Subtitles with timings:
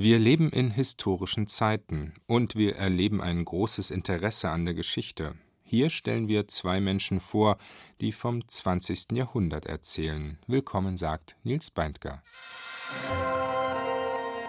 [0.00, 5.34] Wir leben in historischen Zeiten und wir erleben ein großes Interesse an der Geschichte.
[5.64, 7.58] Hier stellen wir zwei Menschen vor,
[8.00, 9.10] die vom 20.
[9.14, 10.38] Jahrhundert erzählen.
[10.46, 12.22] Willkommen, sagt Nils Beindker.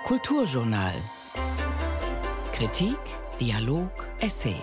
[0.05, 0.93] Kulturjournal.
[2.53, 2.99] Kritik,
[3.41, 3.89] Dialog,
[4.19, 4.61] Essay.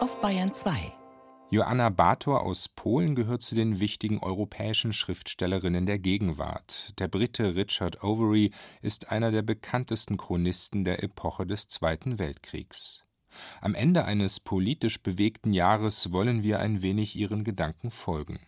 [0.00, 0.99] Auf Bayern 2.
[1.52, 6.92] Joanna Bator aus Polen gehört zu den wichtigen europäischen Schriftstellerinnen der Gegenwart.
[7.00, 13.04] Der Brite Richard Overy ist einer der bekanntesten Chronisten der Epoche des Zweiten Weltkriegs.
[13.60, 18.38] Am Ende eines politisch bewegten Jahres wollen wir ein wenig ihren Gedanken folgen.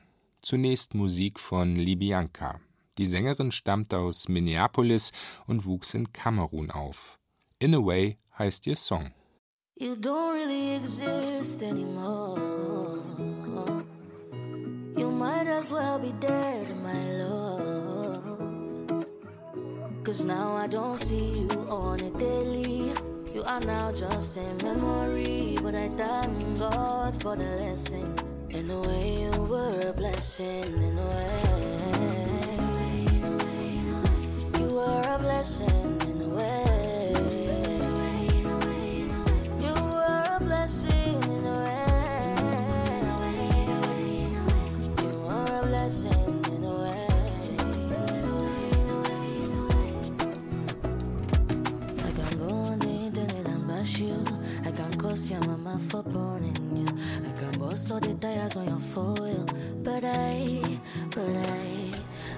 [0.41, 2.61] Zunächst Musik von Libianka.
[2.99, 5.11] Die Sängerin stammt aus Minneapolis
[5.49, 7.19] und wuchs in Kamerun auf.
[7.59, 9.13] In a Way heißt ihr Song.
[9.79, 12.39] You don't really exist anymore.
[14.97, 19.07] You might as well be dead, my love.
[20.05, 22.93] Cause now I don't see you on a daily.
[23.35, 28.15] You are now just a memory, but I thank God for the lesson.
[28.51, 31.63] In a way, you were a blessing, in a way.
[34.61, 36.02] You were a blessing,
[55.33, 56.87] your mama for burning you.
[57.27, 59.47] I can bust all the tires on your foil.
[59.83, 61.95] But I, but I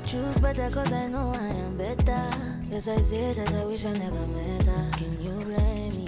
[0.07, 2.25] choose better cause I know I am better.
[2.71, 4.91] Yes, I say that I wish I never met her.
[4.93, 6.07] Can you blame me?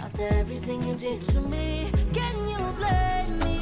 [0.00, 3.55] After everything you did to me, can you blame me?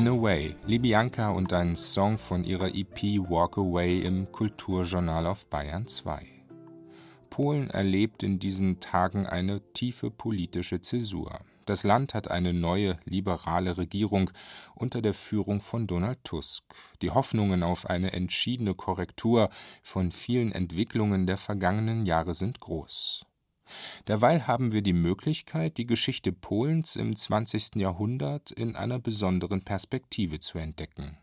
[0.00, 5.44] In a Way, Libianca und ein Song von ihrer EP Walk Away im Kulturjournal auf
[5.44, 6.24] Bayern 2.
[7.28, 11.40] Polen erlebt in diesen Tagen eine tiefe politische Zäsur.
[11.66, 14.30] Das Land hat eine neue liberale Regierung
[14.74, 16.64] unter der Führung von Donald Tusk.
[17.02, 19.50] Die Hoffnungen auf eine entschiedene Korrektur
[19.82, 23.26] von vielen Entwicklungen der vergangenen Jahre sind groß.
[24.08, 27.76] Derweil haben wir die Möglichkeit, die Geschichte Polens im 20.
[27.76, 31.18] Jahrhundert in einer besonderen Perspektive zu entdecken.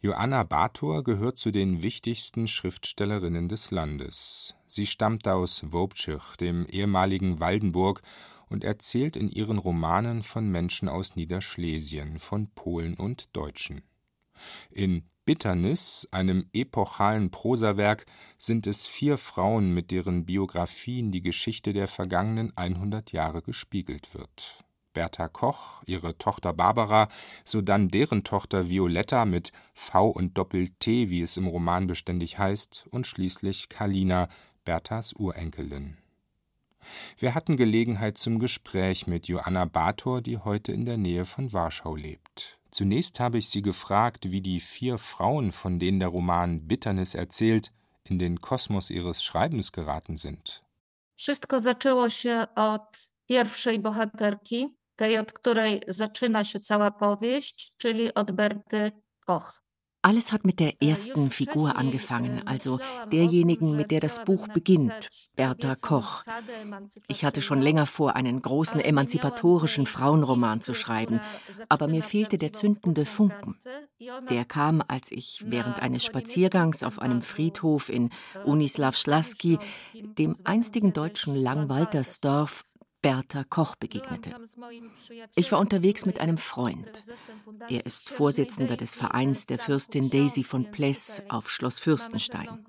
[0.00, 4.54] Joanna Bator gehört zu den wichtigsten Schriftstellerinnen des Landes.
[4.66, 8.02] Sie stammt aus Wobczych, dem ehemaligen Waldenburg,
[8.48, 13.82] und erzählt in ihren Romanen von Menschen aus Niederschlesien, von Polen und Deutschen.
[14.70, 18.04] In Bitternis, einem epochalen Prosawerk,
[18.36, 24.64] sind es vier Frauen, mit deren Biografien die Geschichte der vergangenen 100 Jahre gespiegelt wird.
[24.92, 27.08] Bertha Koch, ihre Tochter Barbara,
[27.44, 33.06] sodann deren Tochter Violetta mit V und Doppel-T, wie es im Roman beständig heißt, und
[33.06, 34.28] schließlich Kalina,
[34.64, 35.96] Berthas Urenkelin.
[37.18, 41.96] Wir hatten Gelegenheit zum Gespräch mit Joanna Bator, die heute in der Nähe von Warschau
[41.96, 42.58] lebt.
[42.74, 47.70] Zunächst habe ich sie gefragt, wie die vier Frauen, von denen der Roman Bitternis erzählt,
[48.02, 50.64] in den Kosmos ihres Schreibens geraten sind.
[51.16, 58.32] Wszystko zaczęło się od pierwszej bohaterki, tej, od której zaczyna się cała powieść, czyli od
[58.32, 58.92] Berty
[59.26, 59.63] Koch.
[60.04, 62.78] Alles hat mit der ersten Figur angefangen, also
[63.10, 64.92] derjenigen, mit der das Buch beginnt,
[65.34, 66.24] Bertha Koch.
[67.08, 71.20] Ich hatte schon länger vor, einen großen emanzipatorischen Frauenroman zu schreiben,
[71.70, 73.56] aber mir fehlte der zündende Funken.
[74.28, 78.10] Der kam, als ich während eines Spaziergangs auf einem Friedhof in
[78.44, 79.58] Unislav Schlaski,
[79.94, 82.66] dem einstigen deutschen Langwaltersdorf,
[83.04, 84.34] Bertha Koch begegnete.
[85.36, 87.02] Ich war unterwegs mit einem Freund.
[87.68, 92.64] Er ist Vorsitzender des Vereins der Fürstin Daisy von Pless auf Schloss Fürstenstein.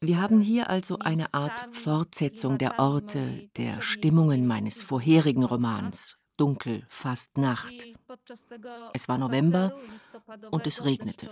[0.00, 6.84] Wir haben hier also eine Art Fortsetzung der Orte, der Stimmungen meines vorherigen Romans dunkel,
[6.88, 7.72] fast Nacht.
[8.94, 9.78] Es war November
[10.50, 11.30] und es regnete.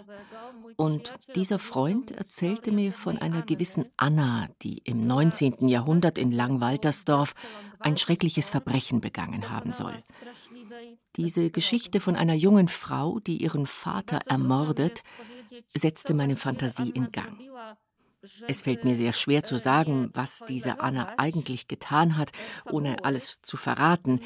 [0.76, 5.66] Und dieser Freund erzählte mir von einer gewissen Anna, die im 19.
[5.66, 7.34] Jahrhundert in Langwaltersdorf
[7.80, 9.98] ein schreckliches Verbrechen begangen haben soll.
[11.16, 15.02] Diese Geschichte von einer jungen Frau, die ihren Vater ermordet,
[15.74, 17.36] setzte meine Fantasie in Gang.
[18.46, 22.32] Es fällt mir sehr schwer zu sagen, was diese Anna eigentlich getan hat,
[22.70, 24.20] ohne alles zu verraten.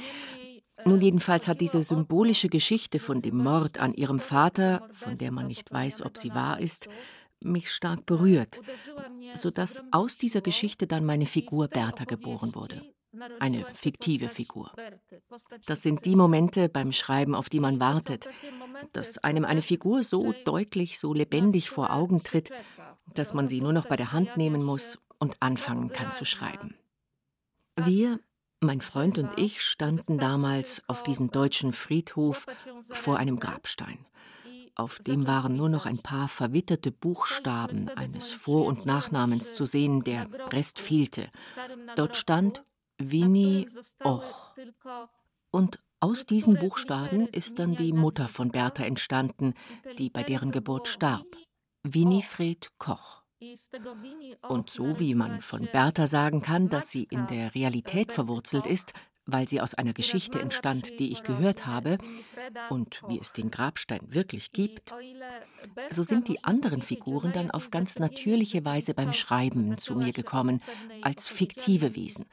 [0.84, 5.46] Nun jedenfalls hat diese symbolische Geschichte von dem Mord an ihrem Vater, von der man
[5.46, 6.88] nicht weiß, ob sie wahr ist,
[7.40, 8.60] mich stark berührt,
[9.40, 12.82] sodass aus dieser Geschichte dann meine Figur Bertha geboren wurde.
[13.38, 14.72] Eine fiktive Figur.
[15.66, 18.26] Das sind die Momente beim Schreiben, auf die man wartet,
[18.92, 22.50] dass einem eine Figur so deutlich, so lebendig vor Augen tritt,
[23.14, 26.74] dass man sie nur noch bei der Hand nehmen muss und anfangen kann zu schreiben.
[27.76, 28.20] Wir,
[28.64, 32.46] mein Freund und ich standen damals auf diesem deutschen Friedhof
[32.90, 34.04] vor einem Grabstein.
[34.76, 40.02] Auf dem waren nur noch ein paar verwitterte Buchstaben eines Vor- und Nachnamens zu sehen,
[40.02, 41.28] der Rest fehlte.
[41.96, 42.64] Dort stand
[42.98, 43.68] Winnie
[44.04, 44.56] Och.
[45.50, 49.54] Und aus diesen Buchstaben ist dann die Mutter von Bertha entstanden,
[49.98, 51.26] die bei deren Geburt starb.
[51.82, 53.23] Winifred Koch.
[54.48, 58.92] Und so wie man von Bertha sagen kann, dass sie in der Realität verwurzelt ist,
[59.26, 61.98] weil sie aus einer Geschichte entstand, die ich gehört habe,
[62.68, 64.92] und wie es den Grabstein wirklich gibt,
[65.90, 70.60] so sind die anderen Figuren dann auf ganz natürliche Weise beim Schreiben zu mir gekommen,
[71.02, 72.26] als fiktive Wesen,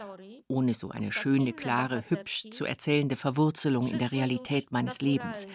[0.48, 5.48] ohne so eine schöne, klare, hübsch zu erzählende Verwurzelung in der Realität meines Lebens.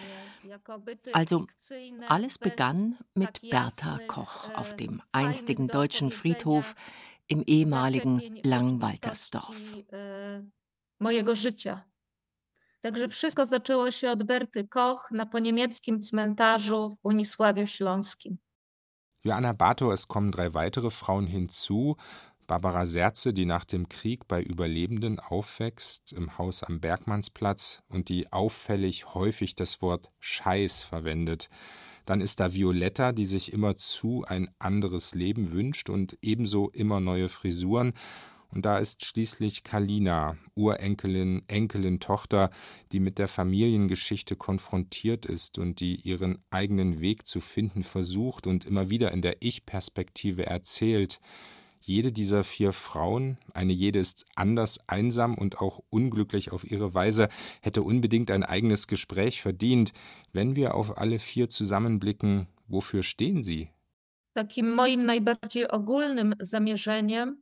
[1.13, 1.45] Also
[2.07, 6.75] alles begann mit Bertha Koch auf dem einstigen deutschen Friedhof
[7.27, 9.55] im ehemaligen Langwaltersdorf.
[10.99, 11.83] mojego życia.
[12.81, 18.37] Także wszystko zaczęło się od Berty Koch na poniemieckim cmentarzu w Unisławie Śląskim.
[19.23, 21.95] Joanna Bator, es kommen drei weitere Frauen hinzu.
[22.47, 28.31] Barbara Serze, die nach dem Krieg bei Überlebenden aufwächst, im Haus am Bergmannsplatz und die
[28.31, 31.49] auffällig häufig das Wort Scheiß verwendet.
[32.05, 37.27] Dann ist da Violetta, die sich immerzu ein anderes Leben wünscht und ebenso immer neue
[37.27, 37.91] Frisuren.
[38.49, 42.49] Und da ist schließlich Kalina, Urenkelin, Enkelin, Tochter,
[42.93, 48.63] die mit der Familiengeschichte konfrontiert ist und die ihren eigenen Weg zu finden versucht und
[48.63, 51.19] immer wieder in der Ich-Perspektive erzählt.
[51.89, 57.29] Jede dieser vier Frauen, eine jede ist anders einsam und auch unglücklich auf ihre Weise,
[57.61, 59.93] hätte unbedingt ein eigenes Gespräch verdient.
[60.33, 63.69] Wenn wir auf alle vier zusammenblicken, wofür stehen sie?
[64.33, 67.41] Takim moim najbardziej ogólnym zamierzeniem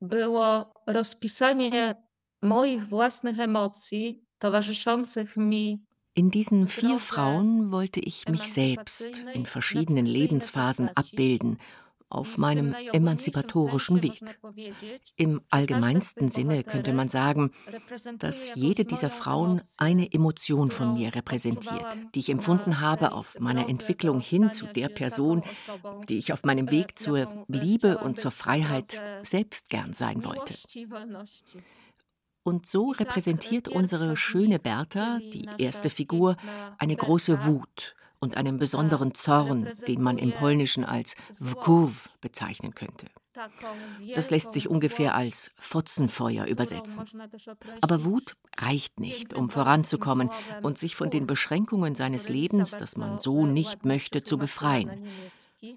[0.00, 1.94] było rozpisanie
[2.42, 5.84] moich własnych emocji towarzyszących mi
[6.16, 11.58] in diesen vier Frauen wollte ich mich selbst in verschiedenen Lebensphasen abbilden
[12.14, 14.20] auf meinem emanzipatorischen Weg.
[15.16, 17.50] Im allgemeinsten Sinne könnte man sagen,
[18.18, 23.68] dass jede dieser Frauen eine Emotion von mir repräsentiert, die ich empfunden habe auf meiner
[23.68, 25.42] Entwicklung hin zu der Person,
[26.08, 30.54] die ich auf meinem Weg zur Liebe und zur Freiheit selbst gern sein wollte.
[32.42, 36.36] Und so repräsentiert unsere schöne Bertha, die erste Figur,
[36.78, 37.94] eine große Wut
[38.24, 43.06] und einem besonderen Zorn, den man im Polnischen als Wkuw bezeichnen könnte.
[44.14, 47.04] Das lässt sich ungefähr als Fotzenfeuer übersetzen.
[47.80, 50.30] Aber Wut reicht nicht, um voranzukommen
[50.62, 55.04] und sich von den Beschränkungen seines Lebens, das man so nicht möchte, zu befreien.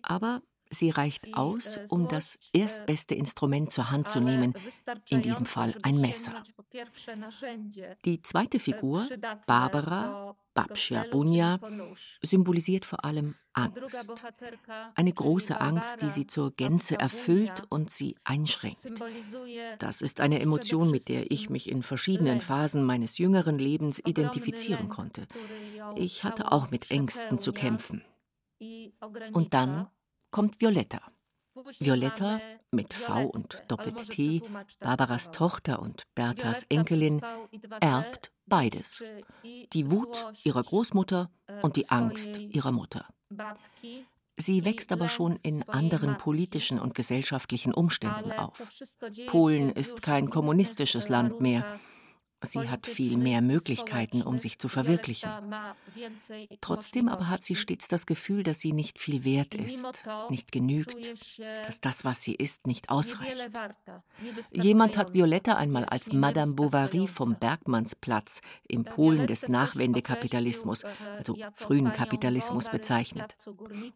[0.04, 4.54] Aber Sie reicht aus, um das erstbeste Instrument zur Hand zu nehmen,
[5.10, 6.44] in diesem Fall ein Messer.
[8.06, 9.08] Die zweite Figur,
[9.46, 11.60] Barbara Babcia Bunia,
[12.24, 14.24] symbolisiert vor allem Angst.
[14.96, 18.92] Eine große Angst, die sie zur Gänze erfüllt und sie einschränkt.
[19.78, 24.90] Das ist eine Emotion, mit der ich mich in verschiedenen Phasen meines jüngeren Lebens identifizieren
[24.90, 25.28] konnte.
[25.96, 28.04] Ich hatte auch mit Ängsten zu kämpfen.
[29.34, 29.88] Und dann
[30.38, 31.02] kommt Violetta.
[31.80, 32.40] Violetta
[32.70, 34.44] mit V und Doppelt-T,
[34.80, 37.24] Barbaras Tochter und Berthas Enkelin,
[37.80, 39.04] erbt beides.
[39.74, 41.32] Die Wut ihrer Großmutter
[41.64, 43.08] und die Angst ihrer Mutter.
[44.36, 48.62] Sie wächst aber schon in anderen politischen und gesellschaftlichen Umständen auf.
[49.26, 51.80] Polen ist kein kommunistisches Land mehr.
[52.44, 55.30] Sie hat viel mehr Möglichkeiten, um sich zu verwirklichen.
[56.62, 59.86] Trotzdem aber hat sie stets das Gefühl, dass sie nicht viel wert ist,
[60.30, 60.96] nicht genügt,
[61.66, 63.50] dass das, was sie ist, nicht ausreicht.
[64.52, 70.84] Jemand hat Violetta einmal als Madame Bovary vom Bergmannsplatz im Polen des Nachwendekapitalismus,
[71.18, 73.36] also frühen Kapitalismus, bezeichnet.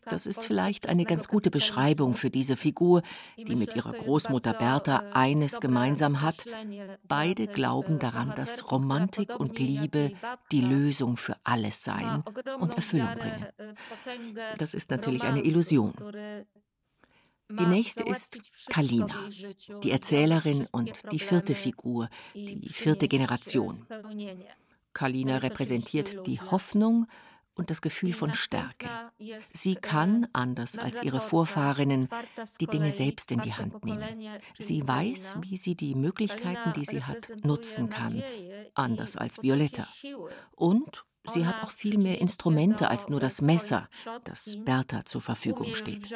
[0.06, 3.04] Das ist vielleicht eine ganz gute Beschreibung für diese Figur,
[3.38, 6.44] die mit ihrer Großmutter Bertha eines gemeinsam hat.
[7.08, 10.14] Beide glauben daran, dass Romantik und Liebe
[10.52, 12.24] die Lösung für alles seien
[12.60, 13.48] und Erfüllung bringen.
[14.58, 15.94] Das ist natürlich eine Illusion.
[17.60, 19.30] Die nächste ist Kalina,
[19.84, 23.86] die Erzählerin und die vierte Figur, die vierte Generation.
[24.94, 27.08] Kalina repräsentiert die Hoffnung
[27.62, 28.90] und das Gefühl von Stärke.
[29.40, 32.10] Sie kann, anders als ihre Vorfahrinnen,
[32.60, 34.04] die Dinge selbst in die Hand nehmen.
[34.58, 38.24] Sie weiß, wie sie die Möglichkeiten, die sie hat, nutzen kann,
[38.74, 39.88] anders als Violetta.
[40.56, 43.88] Und Sie hat auch viel mehr Instrumente als nur das Messer,
[44.24, 46.10] das Bertha zur Verfügung steht.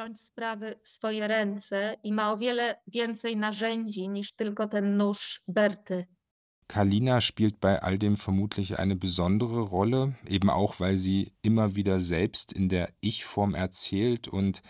[6.67, 12.01] Kalina spielt bei all dem vermutlich eine besondere Rolle, eben auch, weil sie immer wieder
[12.01, 14.63] selbst in der Ich-Form erzählt und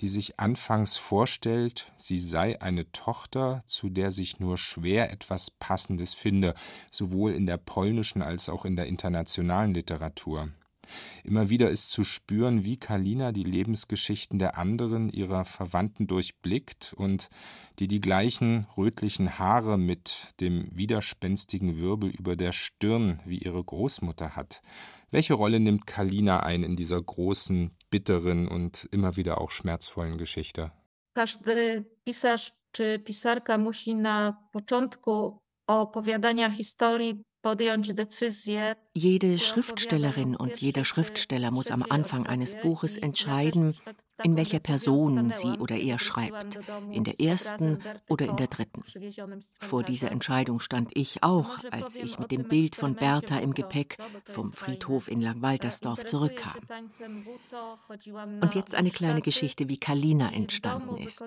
[0.00, 6.14] die sich anfangs vorstellt, sie sei eine Tochter, zu der sich nur schwer etwas Passendes
[6.14, 6.54] finde,
[6.90, 10.50] sowohl in der polnischen als auch in der internationalen Literatur.
[11.24, 17.28] Immer wieder ist zu spüren, wie Kalina die Lebensgeschichten der anderen ihrer Verwandten durchblickt und
[17.78, 24.36] die die gleichen rötlichen Haare mit dem widerspenstigen Wirbel über der Stirn wie ihre Großmutter
[24.36, 24.62] hat.
[25.10, 30.72] Welche Rolle nimmt Kalina ein in dieser großen, bitteren und immer wieder auch schmerzvollen Geschichte?
[31.14, 37.22] Każdy pisarz czy pisarka musi na początku opowiadania historii
[38.92, 43.74] jede Schriftstellerin und jeder Schriftsteller muss am Anfang eines Buches entscheiden,
[44.22, 46.58] in welcher Person sie oder er schreibt,
[46.90, 48.82] in der ersten oder in der dritten.
[49.60, 53.98] Vor dieser Entscheidung stand ich auch, als ich mit dem Bild von Bertha im Gepäck
[54.24, 56.54] vom Friedhof in Langwaltersdorf zurückkam.
[58.40, 61.24] Und jetzt eine kleine Geschichte, wie Kalina entstanden ist.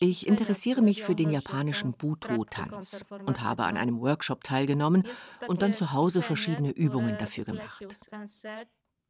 [0.00, 5.04] Ich interessiere mich für den japanischen Buto-Tanz und habe an einem Workshop teilgenommen
[5.46, 7.86] und dann zu Hause verschiedene Übungen dafür gemacht.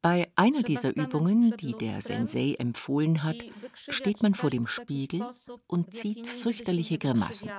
[0.05, 3.37] Bei einer dieser Übungen, die der Sensei empfohlen hat,
[3.73, 5.25] steht man vor dem Spiegel
[5.65, 7.49] und zieht fürchterliche Grimassen.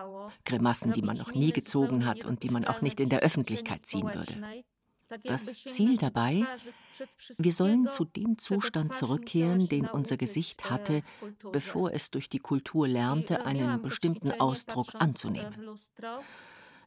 [0.44, 3.84] Grimassen, die man noch nie gezogen hat und die man auch nicht in der Öffentlichkeit
[3.84, 4.62] ziehen würde.
[5.24, 6.44] Das Ziel dabei,
[7.36, 11.02] wir sollen zu dem Zustand zurückkehren, den unser Gesicht hatte,
[11.50, 15.74] bevor es durch die Kultur lernte, einen bestimmten Ausdruck anzunehmen.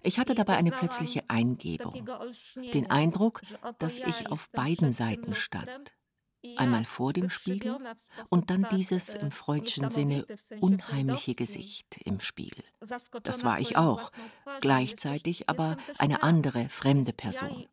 [0.01, 2.05] Ich hatte dabei eine plötzliche Eingebung,
[2.73, 3.41] den Eindruck,
[3.77, 5.93] dass ich auf beiden Seiten stand.
[6.55, 7.77] Einmal vor dem Spiegel
[8.29, 10.25] und dann dieses im freudschen Sinne
[10.61, 12.63] unheimliche Gesicht im Spiegel.
[13.23, 14.11] Das war ich auch,
[14.61, 17.67] gleichzeitig aber eine andere, fremde Person.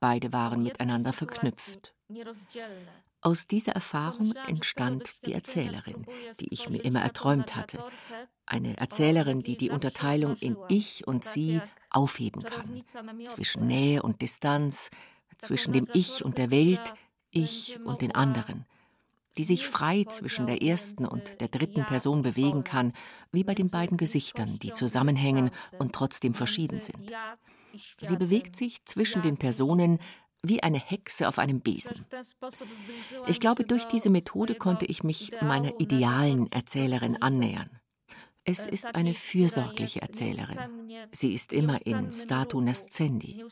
[0.00, 1.94] Beide waren miteinander verknüpft.
[3.22, 6.06] Aus dieser Erfahrung entstand die Erzählerin,
[6.40, 7.82] die ich mir immer erträumt hatte.
[8.50, 12.82] Eine Erzählerin, die die Unterteilung in Ich und Sie aufheben kann.
[13.26, 14.90] Zwischen Nähe und Distanz,
[15.38, 16.94] zwischen dem Ich und der Welt,
[17.30, 18.66] Ich und den anderen.
[19.38, 22.92] Die sich frei zwischen der ersten und der dritten Person bewegen kann,
[23.30, 27.12] wie bei den beiden Gesichtern, die zusammenhängen und trotzdem verschieden sind.
[28.00, 30.00] Sie bewegt sich zwischen den Personen
[30.42, 32.04] wie eine Hexe auf einem Besen.
[33.28, 37.70] Ich glaube, durch diese Methode konnte ich mich meiner idealen Erzählerin annähern.
[38.44, 40.58] Es ist eine fürsorgliche Erzählerin.
[41.12, 43.44] Sie ist immer in statu nascendi.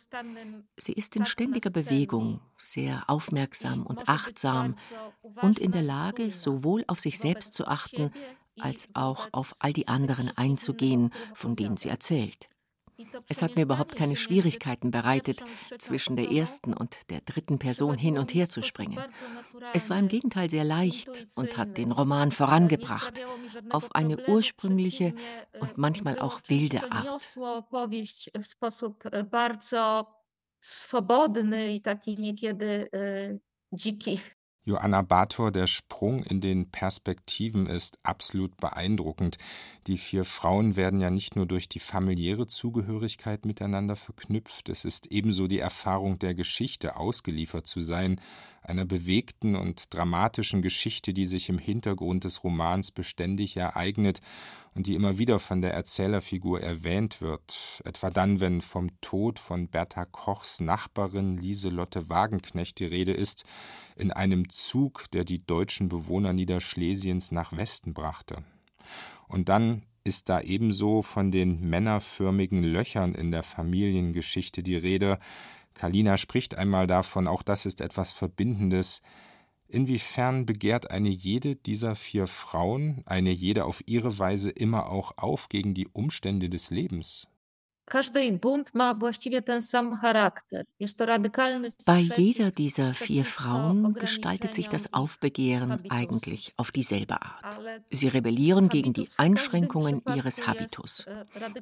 [0.76, 4.76] Sie ist in ständiger Bewegung, sehr aufmerksam und achtsam
[5.42, 8.10] und in der Lage, sowohl auf sich selbst zu achten,
[8.58, 12.48] als auch auf all die anderen einzugehen, von denen sie erzählt.
[13.28, 15.42] Es hat mir überhaupt keine Schwierigkeiten bereitet,
[15.78, 18.98] zwischen der ersten und der dritten Person hin und her zu springen.
[19.72, 23.20] Es war im Gegenteil sehr leicht und hat den Roman vorangebracht,
[23.70, 25.14] auf eine ursprüngliche
[25.60, 27.06] und manchmal auch wilde Art.
[30.60, 32.88] swobodny i taki niekiedy
[33.70, 34.20] dziki.
[34.68, 39.38] Joanna Bator, der Sprung in den Perspektiven ist absolut beeindruckend.
[39.86, 45.06] Die vier Frauen werden ja nicht nur durch die familiäre Zugehörigkeit miteinander verknüpft, es ist
[45.06, 48.20] ebenso die Erfahrung der Geschichte, ausgeliefert zu sein,
[48.68, 54.20] einer bewegten und dramatischen Geschichte, die sich im Hintergrund des Romans beständig ereignet
[54.74, 59.68] und die immer wieder von der Erzählerfigur erwähnt wird, etwa dann, wenn vom Tod von
[59.68, 63.44] Bertha Kochs Nachbarin Lieselotte Wagenknecht die Rede ist,
[63.96, 68.44] in einem Zug, der die deutschen Bewohner Niederschlesiens nach Westen brachte.
[69.26, 75.20] Und dann ist da ebenso von den männerförmigen Löchern in der Familiengeschichte die Rede.
[75.74, 79.02] Kalina spricht einmal davon, auch das ist etwas Verbindendes,
[79.70, 85.50] Inwiefern begehrt eine jede dieser vier Frauen, eine jede auf ihre Weise immer auch auf
[85.50, 87.28] gegen die Umstände des Lebens?
[91.86, 97.58] Bei jeder dieser vier Frauen gestaltet sich das Aufbegehren eigentlich auf dieselbe Art.
[97.90, 101.06] Sie rebellieren gegen die Einschränkungen ihres Habitus.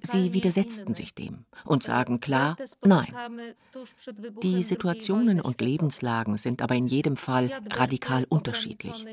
[0.03, 3.15] Sie widersetzten sich dem und sagen klar Nein.
[4.43, 9.05] Die Situationen und Lebenslagen sind aber in jedem Fall radikal unterschiedlich.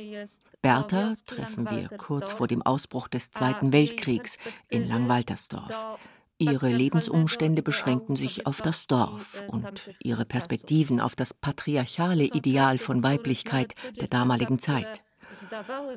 [0.61, 4.37] Bertha treffen wir kurz vor dem Ausbruch des Zweiten Weltkriegs
[4.69, 5.99] in Langwaltersdorf.
[6.39, 13.03] Ihre Lebensumstände beschränken sich auf das Dorf und ihre Perspektiven auf das patriarchale Ideal von
[13.03, 15.03] Weiblichkeit der damaligen Zeit.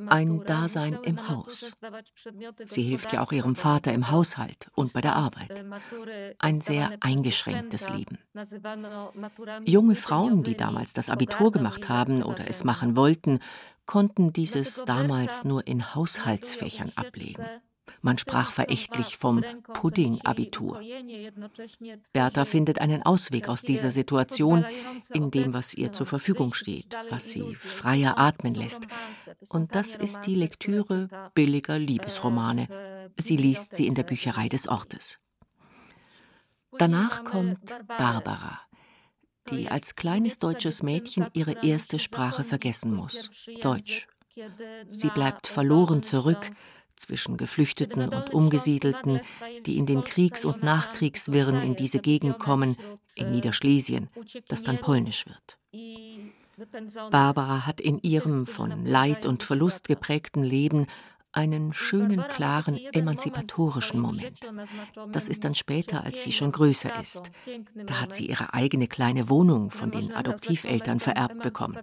[0.06, 1.78] Ein Dasein im Haus.
[2.64, 5.64] Sie hilft ja auch ihrem Vater im Haushalt und bei der Arbeit.
[6.38, 8.18] Ein sehr eingeschränktes Leben.
[9.64, 13.40] Junge Frauen, die damals das Abitur gemacht haben oder es machen wollten,
[13.84, 17.44] konnten dieses damals nur in Haushaltsfächern ablegen.
[18.02, 19.42] Man sprach verächtlich vom
[19.74, 20.80] Pudding-Abitur.
[22.12, 24.64] Bertha findet einen Ausweg aus dieser Situation
[25.12, 28.86] in dem, was ihr zur Verfügung steht, was sie freier atmen lässt.
[29.48, 32.68] Und das ist die Lektüre billiger Liebesromane.
[33.16, 35.20] Sie liest sie in der Bücherei des Ortes.
[36.78, 38.60] Danach kommt Barbara,
[39.50, 43.30] die als kleines deutsches Mädchen ihre erste Sprache vergessen muss,
[43.62, 44.06] Deutsch.
[44.92, 46.50] Sie bleibt verloren zurück,
[46.96, 49.20] zwischen Geflüchteten und Umgesiedelten,
[49.64, 52.76] die in den Kriegs- und Nachkriegswirren in diese Gegend kommen,
[53.14, 54.08] in Niederschlesien,
[54.48, 55.58] das dann polnisch wird.
[57.10, 60.86] Barbara hat in ihrem von Leid und Verlust geprägten Leben
[61.32, 64.40] einen schönen, klaren, emanzipatorischen Moment.
[65.12, 67.30] Das ist dann später, als sie schon größer ist.
[67.74, 71.78] Da hat sie ihre eigene kleine Wohnung von den Adoptiveltern vererbt bekommen.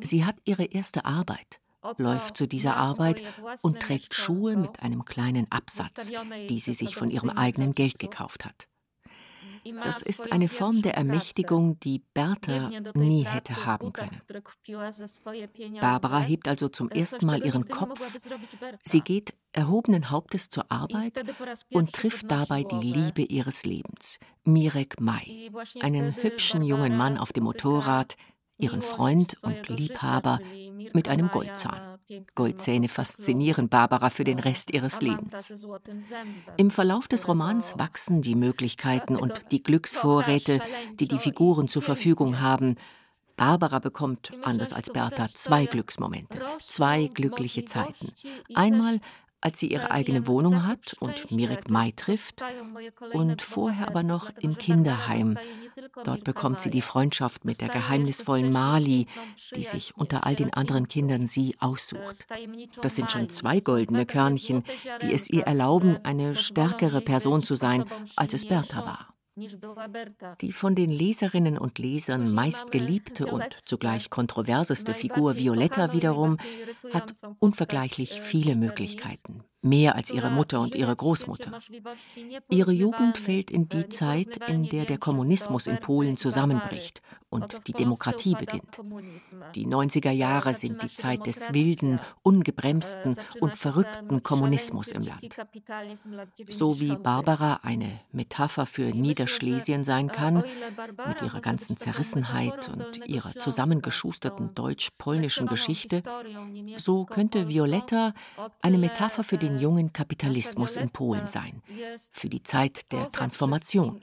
[0.00, 1.60] Sie hat ihre erste Arbeit
[1.98, 3.22] läuft zu dieser Arbeit
[3.62, 6.10] und trägt Schuhe mit einem kleinen Absatz,
[6.48, 8.68] die sie sich von ihrem eigenen Geld gekauft hat.
[9.82, 14.20] Das ist eine Form der Ermächtigung, die Bertha nie hätte haben können.
[15.80, 18.00] Barbara hebt also zum ersten Mal ihren Kopf.
[18.84, 21.12] Sie geht erhobenen Hauptes zur Arbeit
[21.72, 27.44] und trifft dabei die Liebe ihres Lebens, Mirek Mai, einen hübschen jungen Mann auf dem
[27.44, 28.16] Motorrad,
[28.58, 30.40] ihren Freund und Liebhaber
[30.92, 31.98] mit einem Goldzahn.
[32.34, 35.66] Goldzähne faszinieren Barbara für den Rest ihres Lebens.
[36.56, 40.60] Im Verlauf des Romans wachsen die Möglichkeiten und die Glücksvorräte,
[41.00, 42.76] die die Figuren zur Verfügung haben.
[43.36, 48.12] Barbara bekommt, anders als Bertha, zwei Glücksmomente, zwei glückliche Zeiten.
[48.54, 49.00] Einmal,
[49.44, 52.42] als sie ihre eigene Wohnung hat und Mirek Mai trifft
[53.12, 55.36] und vorher aber noch im Kinderheim.
[56.02, 59.06] Dort bekommt sie die Freundschaft mit der geheimnisvollen Mali,
[59.54, 62.26] die sich unter all den anderen Kindern sie aussucht.
[62.80, 64.64] Das sind schon zwei goldene Körnchen,
[65.02, 67.84] die es ihr erlauben, eine stärkere Person zu sein,
[68.16, 69.13] als es Bertha war.
[70.40, 76.38] Die von den Leserinnen und Lesern meist geliebte und zugleich kontroverseste Figur Violetta wiederum
[76.92, 79.42] hat unvergleichlich viele Möglichkeiten.
[79.60, 81.58] Mehr als ihre Mutter und ihre Großmutter.
[82.50, 87.00] Ihre Jugend fällt in die Zeit, in der der Kommunismus in Polen zusammenbricht
[87.34, 88.78] und die Demokratie beginnt.
[89.54, 95.36] Die 90er Jahre sind die Zeit des wilden, ungebremsten und verrückten Kommunismus im Land.
[96.50, 100.44] So wie Barbara eine Metapher für Niederschlesien sein kann,
[101.08, 106.02] mit ihrer ganzen Zerrissenheit und ihrer zusammengeschusterten deutsch-polnischen Geschichte,
[106.76, 108.14] so könnte Violetta
[108.60, 111.62] eine Metapher für den den jungen Kapitalismus in Polen sein,
[112.12, 114.00] für die Zeit der Transformation.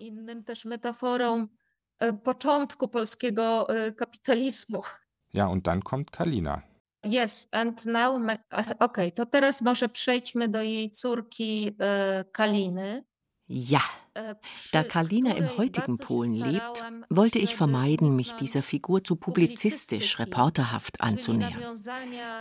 [2.02, 4.82] E, początku polskiego e, kapitalizmu.
[5.34, 6.62] Ja, und dann kommt Kalina.
[7.06, 13.04] Yes, and now, okej, okay, to teraz może przejdźmy do jej córki e, Kaliny.
[13.54, 13.82] Ja,
[14.72, 21.02] da Karlina im heutigen Polen lebt, wollte ich vermeiden, mich dieser Figur zu publizistisch, reporterhaft
[21.02, 21.78] anzunähern.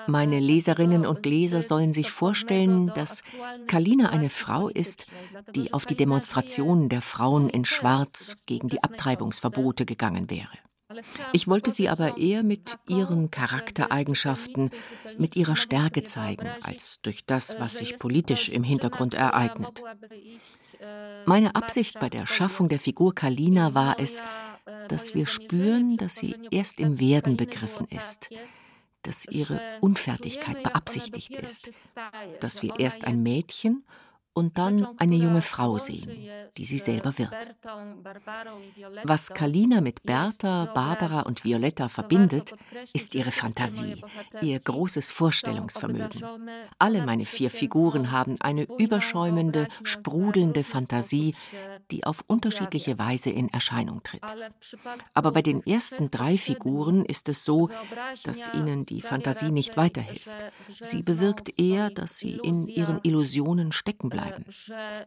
[0.06, 3.24] Meine Leserinnen und Leser sollen sich vorstellen, dass
[3.66, 5.06] Kalina eine Frau ist,
[5.56, 10.58] die auf die Demonstrationen der Frauen in Schwarz gegen die Abtreibungsverbote gegangen wäre.
[11.32, 14.70] Ich wollte sie aber eher mit ihren Charaktereigenschaften,
[15.18, 19.82] mit ihrer Stärke zeigen, als durch das, was sich politisch im Hintergrund ereignet.
[21.26, 24.22] Meine Absicht bei der Schaffung der Figur Kalina war es,
[24.88, 28.30] dass wir spüren, dass sie erst im Werden begriffen ist,
[29.02, 31.70] dass ihre Unfertigkeit beabsichtigt ist,
[32.40, 33.84] dass wir erst ein Mädchen
[34.32, 36.08] und dann eine junge Frau sehen,
[36.56, 37.30] die sie selber wird.
[39.02, 42.54] Was Kalina mit Bertha, Barbara und Violetta verbindet,
[42.92, 44.02] ist ihre Fantasie,
[44.40, 46.22] ihr großes Vorstellungsvermögen.
[46.78, 51.34] Alle meine vier Figuren haben eine überschäumende, sprudelnde Fantasie,
[51.90, 54.22] die auf unterschiedliche Weise in Erscheinung tritt.
[55.12, 57.68] Aber bei den ersten drei Figuren ist es so,
[58.24, 60.28] dass ihnen die Fantasie nicht weiterhilft.
[60.68, 64.44] Sie bewirkt eher, dass sie in ihren Illusionen stecken bleiben bleiben.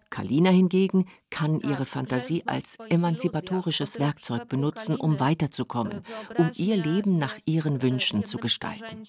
[0.09, 6.01] Kalina hingegen kann ihre Fantasie als emanzipatorisches Werkzeug benutzen, um weiterzukommen,
[6.37, 9.03] um ihr Leben nach ihren Wünschen zu gestalten.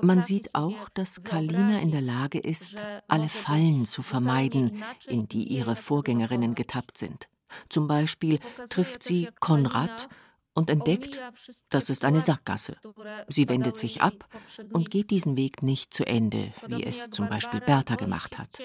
[0.00, 2.76] Man sieht auch, dass Kalina in der Lage ist,
[3.08, 7.28] alle Fallen zu vermeiden, in die ihre Vorgängerinnen getappt sind.
[7.68, 10.08] Zum Beispiel trifft sie Konrad,
[10.54, 11.18] und entdeckt,
[11.68, 12.76] das ist eine Sackgasse.
[13.28, 14.28] Sie wendet sich ab
[14.72, 18.58] und geht diesen Weg nicht zu Ende, wie es zum Beispiel Bertha gemacht hat.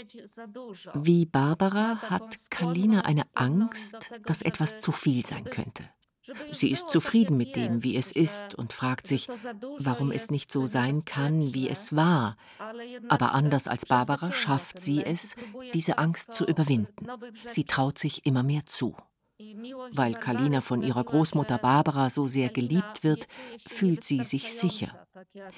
[0.93, 5.83] Wie Barbara hat Kalina eine Angst, dass etwas zu viel sein könnte.
[6.51, 9.27] Sie ist zufrieden mit dem, wie es ist, und fragt sich,
[9.79, 12.37] warum es nicht so sein kann, wie es war.
[13.07, 15.35] Aber anders als Barbara schafft sie es,
[15.73, 17.07] diese Angst zu überwinden.
[17.33, 18.95] Sie traut sich immer mehr zu.
[19.93, 23.27] Weil Kalina von ihrer Großmutter Barbara so sehr geliebt wird,
[23.67, 25.07] fühlt sie sich sicher.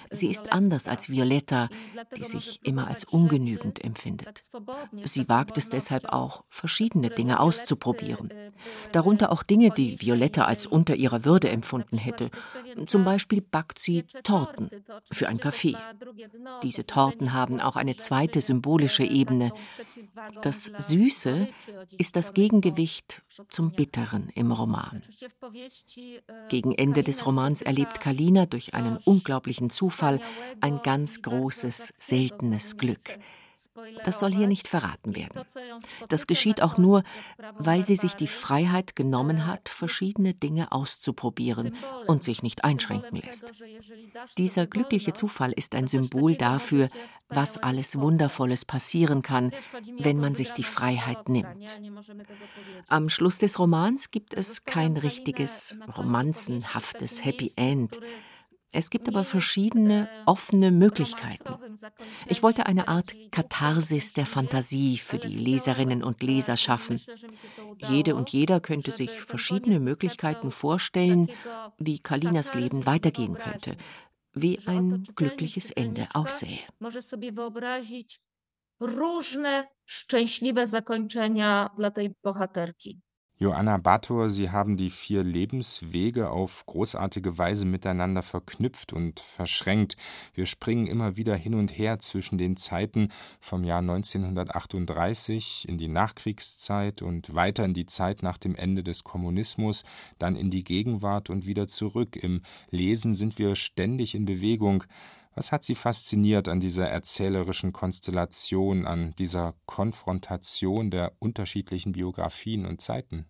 [0.10, 1.70] Sie ist anders als Violetta,
[2.16, 4.50] die sich immer als ungenügend empfindet.
[5.04, 8.32] Sie wagt es deshalb auch, verschiedene Dinge auszuprobieren.
[8.92, 12.30] Darunter auch Dinge, die Violetta als unter ihrer Würde empfunden hätte.
[12.88, 14.70] Zum Beispiel backt sie Torten
[15.12, 15.78] für ein Café.
[16.64, 19.52] Diese Torten haben auch eine zweite symbolische Ebene.
[20.42, 21.48] Das Süße
[21.98, 25.02] ist das Gegengewicht zum Bitteren im Roman.
[26.50, 30.20] Gegen Ende des Romans erlebt Kalina durch einen unglaublichen Zufall
[30.60, 33.20] ein ganz großes, seltenes Glück.
[34.06, 35.44] Das soll hier nicht verraten werden.
[36.10, 37.04] Das geschieht auch nur,
[37.58, 41.76] weil sie sich die Freiheit genommen hat, verschiedene Dinge auszuprobieren
[42.08, 43.52] und sich nicht einschränken lässt.
[44.38, 46.88] Dieser glückliche Zufall ist ein Symbol dafür,
[47.30, 49.52] was alles Wundervolles passieren kann,
[49.98, 51.80] wenn man sich die Freiheit nimmt.
[52.88, 58.00] Am Schluss des Romans gibt es kein richtiges, romanzenhaftes Happy End.
[58.72, 61.56] Es gibt aber verschiedene offene Möglichkeiten.
[62.28, 67.00] Ich wollte eine Art Katharsis der Fantasie für die Leserinnen und Leser schaffen.
[67.90, 71.30] Jede und jeder könnte sich verschiedene Möglichkeiten vorstellen,
[71.78, 73.76] wie Kalinas Leben weitergehen könnte,
[74.34, 76.60] wie ein glückliches Ende aussähe.
[78.82, 83.02] Różne szczęśliwe zakończenia dla tej bohaterki.
[83.42, 89.98] Joanna Bator, Sie haben die vier Lebenswege auf großartige Weise miteinander verknüpft und verschränkt.
[90.36, 95.88] Wir springen immer wieder hin und her zwischen den Zeiten vom Jahr 1938 in die
[95.88, 99.86] Nachkriegszeit und weiter in die Zeit nach dem Ende des Kommunismus,
[100.20, 102.18] dann in die Gegenwart und wieder zurück.
[102.18, 104.84] Im Lesen sind wir ständig in Bewegung.
[105.34, 112.82] Was hat Sie fasziniert an dieser erzählerischen Konstellation, an dieser Konfrontation der unterschiedlichen Biografien und
[112.82, 113.26] Zeiten?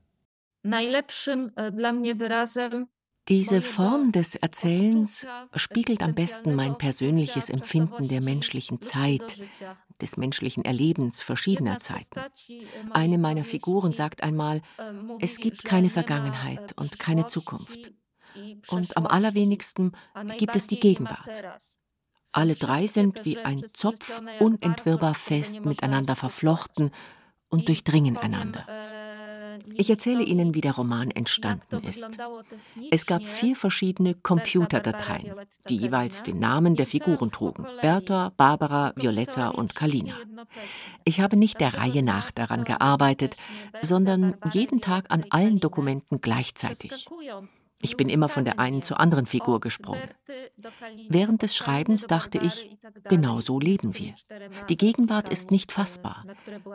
[0.64, 1.04] E,
[3.30, 9.44] Diese Form des Erzählens spiegelt am besten mein persönliches Empfinden der menschlichen Zeit,
[10.02, 12.20] des menschlichen Erlebens verschiedener Zeiten.
[12.92, 14.62] Eine meiner Figuren sagt einmal, e,
[15.20, 17.92] es gibt keine Vergangenheit und keine Zukunft.
[18.70, 19.92] Und am allerwenigsten
[20.38, 21.30] gibt es die Gegenwart.
[22.34, 26.92] Alle drei sind wie ein Zopf unentwirrbar fest miteinander verflochten
[27.50, 28.66] und durchdringen einander.
[29.76, 32.08] Ich erzähle Ihnen, wie der Roman entstanden ist.
[32.90, 35.34] Es gab vier verschiedene Computerdateien,
[35.70, 37.66] die jeweils den Namen der Figuren trugen.
[37.82, 40.16] Bertha, Barbara, Violetta und Kalina.
[41.04, 43.36] Ich habe nicht der Reihe nach daran gearbeitet,
[43.82, 47.08] sondern jeden Tag an allen Dokumenten gleichzeitig.
[47.82, 50.10] Ich bin immer von der einen zur anderen Figur gesprungen.
[51.10, 54.14] Während des Schreibens dachte ich, genau so leben wir.
[54.70, 56.26] Die Gegenwart ist nicht fassbar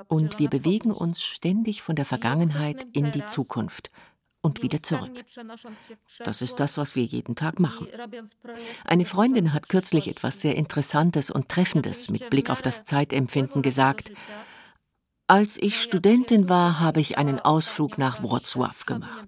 [0.09, 3.91] und wir bewegen uns ständig von der Vergangenheit in die Zukunft
[4.47, 5.25] und wieder zurück.
[6.25, 7.89] Das ist das, was wir jeden Tag machen.
[8.85, 14.13] Eine Freundin hat kürzlich etwas sehr Interessantes und Treffendes mit Blick auf das Zeitempfinden gesagt.
[15.29, 19.27] Als ich Studentin war, habe ich einen Ausflug nach Wrocław gemacht.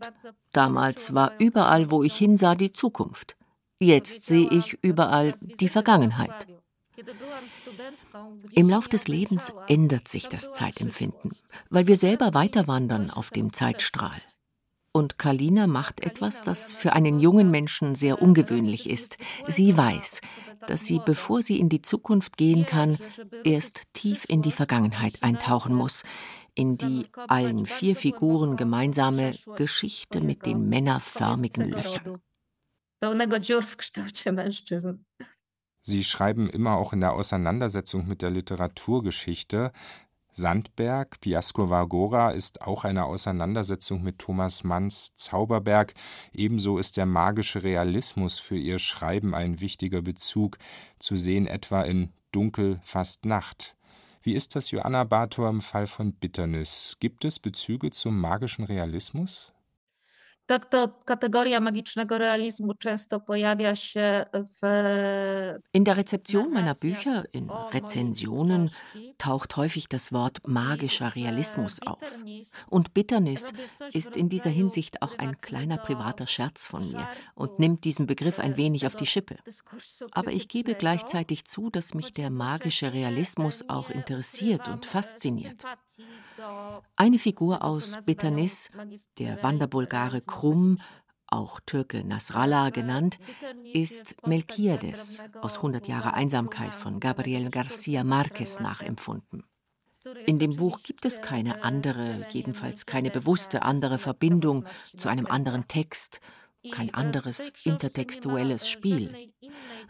[0.52, 3.36] Damals war überall, wo ich hinsah, die Zukunft.
[3.80, 6.46] Jetzt sehe ich überall die Vergangenheit.
[8.52, 11.32] Im Lauf des Lebens ändert sich das Zeitempfinden,
[11.70, 14.20] weil wir selber weiterwandern auf dem Zeitstrahl.
[14.98, 19.16] Und Kalina macht etwas, das für einen jungen Menschen sehr ungewöhnlich ist.
[19.46, 20.20] Sie weiß,
[20.66, 22.98] dass sie, bevor sie in die Zukunft gehen kann,
[23.44, 26.02] erst tief in die Vergangenheit eintauchen muss,
[26.56, 32.20] in die allen vier Figuren gemeinsame Geschichte mit den männerförmigen Löchern.
[35.82, 39.70] Sie schreiben immer auch in der Auseinandersetzung mit der Literaturgeschichte,
[40.38, 45.94] Sandberg, Piascova Gora ist auch eine Auseinandersetzung mit Thomas Manns Zauberberg.
[46.32, 50.56] Ebenso ist der magische Realismus für ihr Schreiben ein wichtiger Bezug,
[51.00, 53.74] zu sehen etwa in Dunkel, fast Nacht.
[54.22, 56.98] Wie ist das Joanna Bator im Fall von Bitternis?
[57.00, 59.52] Gibt es Bezüge zum magischen Realismus?
[60.48, 64.66] Tak to kategoria magicznego realizmu często pojawia się w
[65.72, 68.70] In der Rezeption meiner Bücher, in Rezensionen,
[69.18, 71.98] taucht häufig das Wort magischer Realismus auf.
[72.70, 73.52] Und Bitternis
[73.92, 78.38] ist in dieser Hinsicht auch ein kleiner privater Scherz von mir und nimmt diesen Begriff
[78.38, 79.36] ein wenig auf die Schippe.
[80.12, 85.64] Aber ich gebe gleichzeitig zu, dass mich der magische Realismus auch interessiert und fasziniert.
[86.96, 88.70] Eine Figur aus Bitternis,
[89.18, 90.76] der Wanderbulgare Krum,
[91.26, 93.18] auch Türke Nasrallah genannt,
[93.72, 99.44] ist Melchiades aus 100 Jahre Einsamkeit von Gabriel Garcia Marquez nachempfunden.
[100.26, 104.64] In dem Buch gibt es keine andere, jedenfalls keine bewusste andere Verbindung
[104.96, 106.20] zu einem anderen Text
[106.70, 109.14] kein anderes intertextuelles Spiel.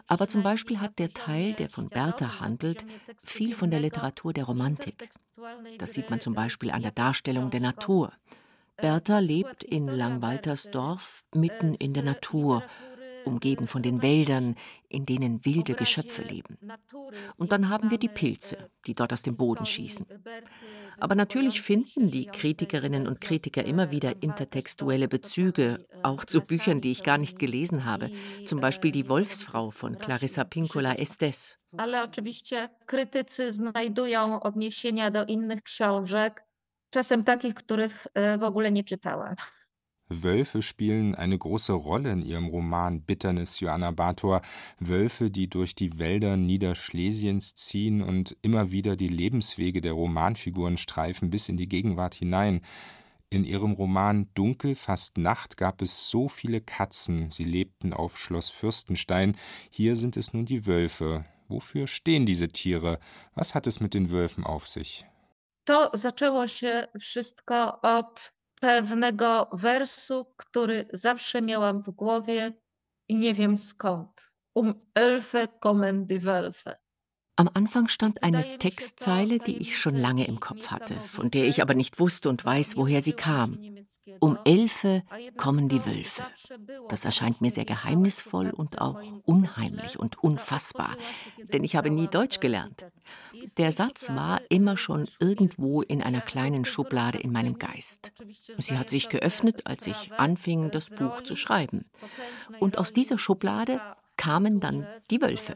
[0.07, 2.85] Aber zum Beispiel hat der Teil, der von Bertha handelt,
[3.25, 5.09] viel von der Literatur der Romantik.
[5.77, 8.13] Das sieht man zum Beispiel an der Darstellung der Natur.
[8.77, 12.63] Bertha lebt in Langwaltersdorf mitten in der Natur
[13.25, 14.55] umgeben von den Wäldern,
[14.87, 16.57] in denen wilde Geschöpfe leben.
[17.37, 20.05] Und dann haben wir die Pilze, die dort aus dem Boden schießen.
[20.99, 26.91] Aber natürlich finden die Kritikerinnen und Kritiker immer wieder intertextuelle Bezüge, auch zu Büchern, die
[26.91, 28.09] ich gar nicht gelesen habe,
[28.45, 31.57] zum Beispiel Die Wolfsfrau von Clarissa Pinkola Estes.
[31.77, 36.43] Ale oczywiście krytycy znajdują odniesienia do innych książek,
[36.89, 39.35] czasem takich, których e, w ogóle nie czytałam.
[40.09, 44.41] Wölfe spielen eine große Rolle in ihrem Roman Bitternis Joanna Bator,
[44.79, 51.29] Wölfe, die durch die Wälder Niederschlesiens ziehen und immer wieder die Lebenswege der Romanfiguren streifen
[51.29, 52.61] bis in die Gegenwart hinein.
[53.29, 58.49] In ihrem Roman Dunkel, fast Nacht gab es so viele Katzen, sie lebten auf Schloss
[58.49, 59.37] Fürstenstein,
[59.69, 61.25] hier sind es nun die Wölfe.
[61.47, 62.99] Wofür stehen diese Tiere?
[63.35, 65.05] Was hat es mit den Wölfen auf sich?
[65.65, 72.53] To zaczęło się wszystko od pewnego wersu, który zawsze miałam w głowie
[73.07, 74.33] i nie wiem skąd.
[74.55, 76.75] Um Elfe kommen die Wölfe.
[77.39, 81.61] Am Anfang stand eine Textzeile, die ich schon lange im Kopf hatte, von der ich
[81.61, 83.57] aber nicht wusste und weiß, woher sie kam.
[84.19, 85.03] Um Elfe
[85.37, 86.21] kommen die Wölfe.
[86.89, 90.97] Das erscheint mir sehr geheimnisvoll und auch unheimlich und unfassbar,
[91.53, 92.85] denn ich habe nie Deutsch gelernt.
[93.57, 98.11] Der Satz war immer schon irgendwo in einer kleinen Schublade in meinem Geist.
[98.57, 101.85] Sie hat sich geöffnet, als ich anfing, das Buch zu schreiben.
[102.59, 103.79] Und aus dieser Schublade
[104.17, 105.55] kamen dann die Wölfe.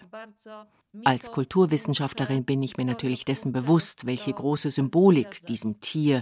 [1.03, 6.21] Als Kulturwissenschaftlerin bin ich mir natürlich dessen bewusst, welche große Symbolik diesem Tier,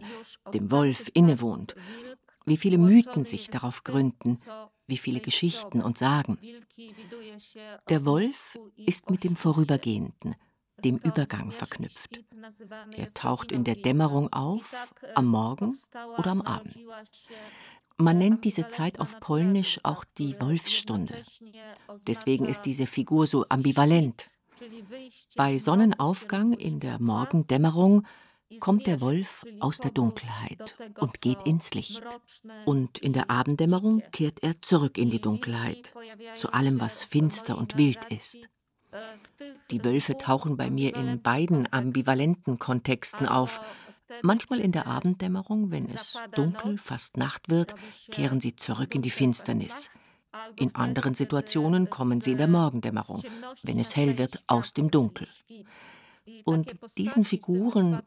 [0.53, 1.75] dem Wolf, innewohnt,
[2.45, 4.37] wie viele Mythen sich darauf gründen,
[4.87, 6.37] wie viele Geschichten und Sagen.
[7.89, 10.35] Der Wolf ist mit dem Vorübergehenden,
[10.83, 12.23] dem Übergang verknüpft.
[12.95, 14.63] Er taucht in der Dämmerung auf,
[15.15, 15.77] am Morgen
[16.17, 16.79] oder am Abend.
[17.97, 21.21] Man nennt diese Zeit auf Polnisch auch die Wolfsstunde.
[22.07, 24.27] Deswegen ist diese Figur so ambivalent.
[25.35, 28.05] Bei Sonnenaufgang in der Morgendämmerung
[28.59, 32.03] kommt der Wolf aus der Dunkelheit und geht ins Licht.
[32.65, 35.93] Und in der Abenddämmerung kehrt er zurück in die Dunkelheit,
[36.35, 38.37] zu allem, was finster und wild ist.
[39.69, 43.61] Die Wölfe tauchen bei mir in beiden ambivalenten Kontexten auf.
[44.21, 47.75] Manchmal in der Abenddämmerung, wenn es dunkel, fast Nacht wird,
[48.11, 49.89] kehren sie zurück in die Finsternis.
[50.55, 53.21] In anderen Situationen kommen sie in der Morgendämmerung,
[53.63, 55.27] wenn es hell wird, aus dem Dunkel.
[56.45, 58.01] Und diesen Figuren,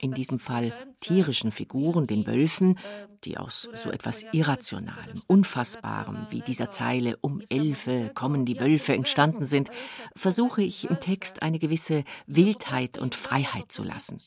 [0.00, 2.78] in diesem Fall tierischen Figuren, den Wölfen,
[3.24, 9.44] die aus so etwas Irrationalem, Unfassbarem wie dieser Zeile um Elfe kommen die Wölfe entstanden
[9.44, 9.70] sind,
[10.16, 14.18] versuche ich im Text eine gewisse Wildheit und Freiheit zu lassen.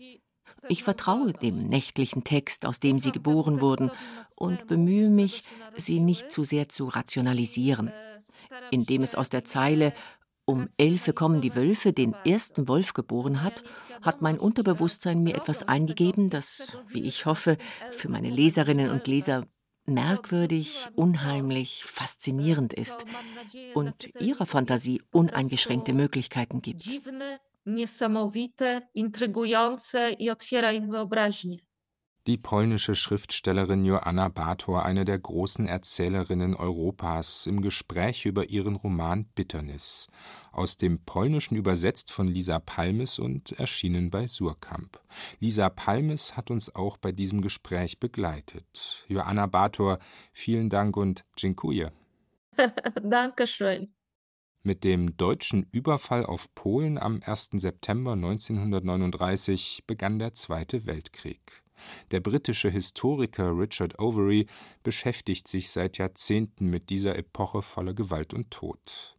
[0.68, 3.92] Ich vertraue dem nächtlichen Text, aus dem sie geboren wurden,
[4.36, 5.44] und bemühe mich,
[5.76, 7.92] sie nicht zu sehr zu rationalisieren.
[8.72, 9.94] Indem es aus der Zeile
[10.46, 13.64] um Elfe kommen die Wölfe den ersten Wolf geboren hat,
[14.02, 17.58] hat mein Unterbewusstsein mir etwas eingegeben, das, wie ich hoffe,
[17.94, 19.48] für meine Leserinnen und Leser
[19.86, 23.06] merkwürdig, unheimlich, faszinierend ist
[23.74, 26.90] und ihrer Fantasie uneingeschränkte Möglichkeiten gibt.
[27.66, 31.58] Niesamowite, intrygujące i otwiera ich wyobraźnię.
[32.28, 39.26] Die polnische Schriftstellerin Joanna Bator, eine der großen Erzählerinnen Europas, im Gespräch über ihren Roman
[39.34, 40.08] Bitternis,
[40.52, 45.00] aus dem Polnischen übersetzt von Lisa Palmes und erschienen bei Surkamp.
[45.40, 49.04] Lisa Palmes hat uns auch bei diesem Gespräch begleitet.
[49.08, 49.98] Joanna Bator,
[50.32, 51.92] vielen Dank und dziękuję.
[53.04, 54.01] Dankeschön.
[54.64, 57.50] Mit dem deutschen Überfall auf Polen am 1.
[57.54, 61.64] September 1939 begann der Zweite Weltkrieg.
[62.12, 64.46] Der britische Historiker Richard Overy
[64.84, 69.18] beschäftigt sich seit Jahrzehnten mit dieser Epoche voller Gewalt und Tod.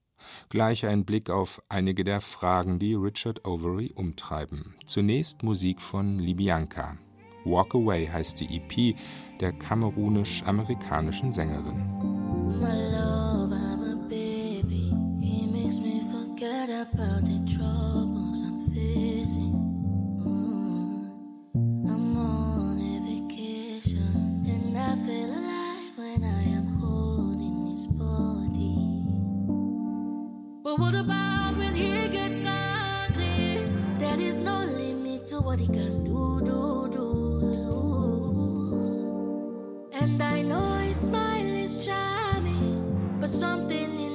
[0.49, 4.77] Gleich ein Blick auf einige der Fragen, die Richard Overy umtreiben.
[4.87, 6.97] Zunächst Musik von Libyanka.
[7.45, 8.97] Walk Away heißt die EP
[9.41, 13.22] der kamerunisch-amerikanischen Sängerin.
[16.97, 17.05] Mm.
[24.49, 29.05] And I feel alive when I am holding his body.
[30.65, 33.71] But what about when he gets angry?
[33.99, 36.13] There is no limit to what he can do.
[39.95, 44.12] And I know his smile is charming, but something in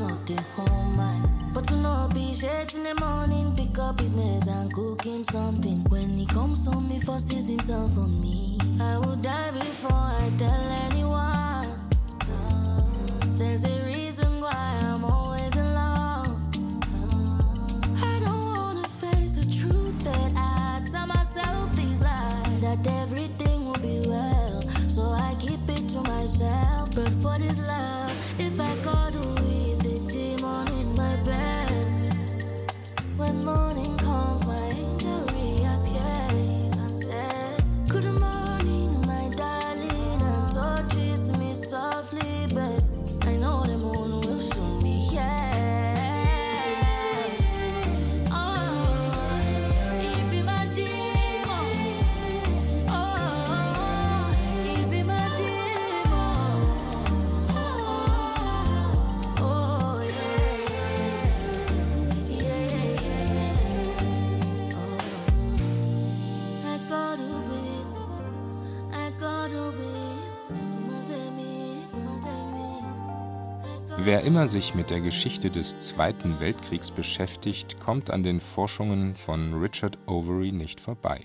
[0.00, 1.52] not the I.
[1.52, 5.22] But to not be shades in the morning, pick up his meds and cook him
[5.24, 5.84] something.
[5.90, 8.58] When he comes home, he forces himself on me.
[8.80, 11.68] I would die before I tell anyone.
[12.32, 12.82] Ah,
[13.36, 13.89] there's a
[74.10, 79.54] Wer immer sich mit der Geschichte des Zweiten Weltkriegs beschäftigt, kommt an den Forschungen von
[79.54, 81.24] Richard Overy nicht vorbei.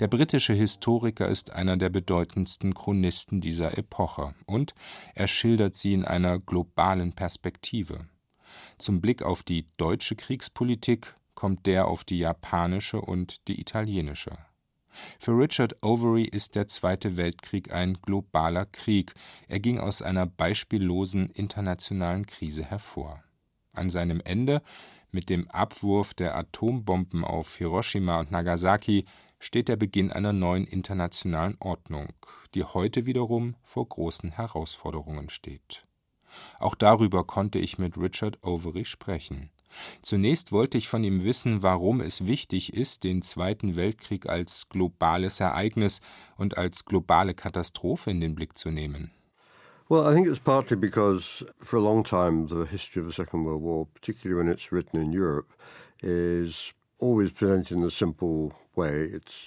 [0.00, 4.74] Der britische Historiker ist einer der bedeutendsten Chronisten dieser Epoche und
[5.14, 8.08] er schildert sie in einer globalen Perspektive.
[8.76, 14.36] Zum Blick auf die deutsche Kriegspolitik kommt der auf die japanische und die italienische.
[15.18, 19.14] Für Richard Overy ist der Zweite Weltkrieg ein globaler Krieg.
[19.48, 23.22] Er ging aus einer beispiellosen internationalen Krise hervor.
[23.72, 24.62] An seinem Ende,
[25.10, 29.04] mit dem Abwurf der Atombomben auf Hiroshima und Nagasaki,
[29.38, 32.08] steht der Beginn einer neuen internationalen Ordnung,
[32.54, 35.86] die heute wiederum vor großen Herausforderungen steht.
[36.58, 39.50] Auch darüber konnte ich mit Richard Overy sprechen.
[40.02, 45.40] Zunächst wollte ich von ihm wissen, warum es wichtig ist, den Zweiten Weltkrieg als globales
[45.40, 46.00] Ereignis
[46.36, 49.10] und als globale Katastrophe in den Blick zu nehmen.
[49.88, 53.44] Well, I think it's partly because for a long time the history of the Second
[53.44, 55.52] World War, particularly when it's written in Europe,
[56.00, 58.52] is always presented in a simple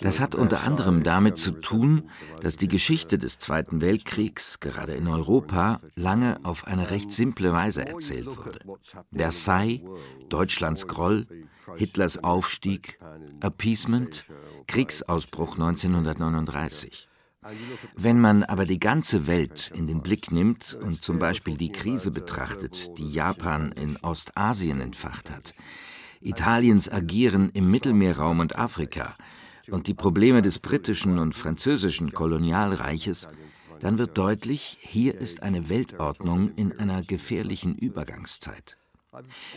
[0.01, 2.09] das hat unter anderem damit zu tun,
[2.41, 7.85] dass die Geschichte des Zweiten Weltkriegs, gerade in Europa, lange auf eine recht simple Weise
[7.85, 8.59] erzählt wurde.
[9.11, 9.81] Versailles,
[10.29, 11.27] Deutschlands Groll,
[11.75, 12.99] Hitlers Aufstieg,
[13.41, 14.25] Appeasement,
[14.67, 17.07] Kriegsausbruch 1939.
[17.95, 22.11] Wenn man aber die ganze Welt in den Blick nimmt und zum Beispiel die Krise
[22.11, 25.53] betrachtet, die Japan in Ostasien entfacht hat,
[26.23, 29.15] Italiens Agieren im Mittelmeerraum und Afrika
[29.69, 33.27] und die Probleme des britischen und französischen Kolonialreiches,
[33.79, 38.77] dann wird deutlich, hier ist eine Weltordnung in einer gefährlichen Übergangszeit.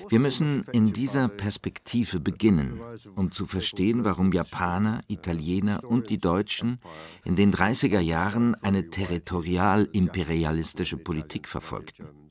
[0.08, 2.80] Wir müssen in dieser Perspektive beginnen,
[3.14, 6.78] um zu verstehen, warum Japaner, Italiener und die Deutschen
[7.24, 12.25] in den 30er Jahren eine territorial-imperialistische Politik verfolgten.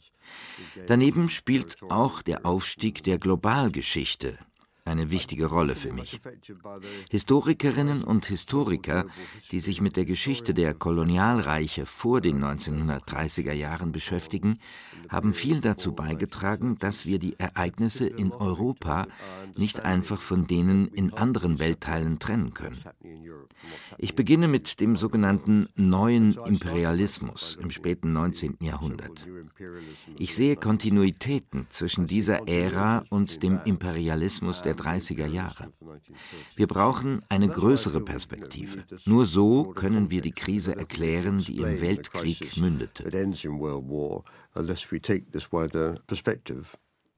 [0.87, 4.37] Daneben spielt auch der Aufstieg der Globalgeschichte
[4.85, 6.19] eine wichtige Rolle für mich.
[7.09, 9.05] Historikerinnen und Historiker,
[9.51, 14.59] die sich mit der Geschichte der Kolonialreiche vor den 1930er Jahren beschäftigen,
[15.09, 19.07] haben viel dazu beigetragen, dass wir die Ereignisse in Europa
[19.57, 22.83] nicht einfach von denen in anderen Weltteilen trennen können.
[23.97, 28.57] Ich beginne mit dem sogenannten neuen Imperialismus im späten 19.
[28.61, 29.25] Jahrhundert.
[30.19, 35.71] Ich sehe Kontinuitäten zwischen dieser Ära und dem Imperialismus der 30er Jahre.
[36.55, 38.83] Wir brauchen eine größere Perspektive.
[39.05, 43.03] Nur so können wir die Krise erklären, die im Weltkrieg mündete.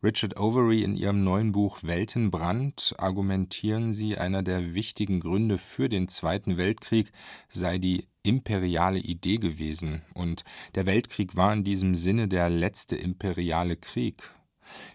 [0.04, 6.08] Richard Overy in ihrem neuen Buch Weltenbrand argumentieren sie, einer der wichtigen Gründe für den
[6.08, 7.12] Zweiten Weltkrieg
[7.50, 10.44] sei die imperiale Idee gewesen, und
[10.76, 14.22] der Weltkrieg war in diesem Sinne der letzte imperiale Krieg.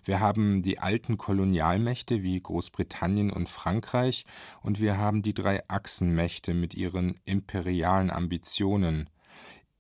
[0.04, 4.24] Wir haben die alten Kolonialmächte wie Großbritannien und Frankreich,
[4.62, 9.08] und wir haben die drei Achsenmächte mit ihren imperialen Ambitionen.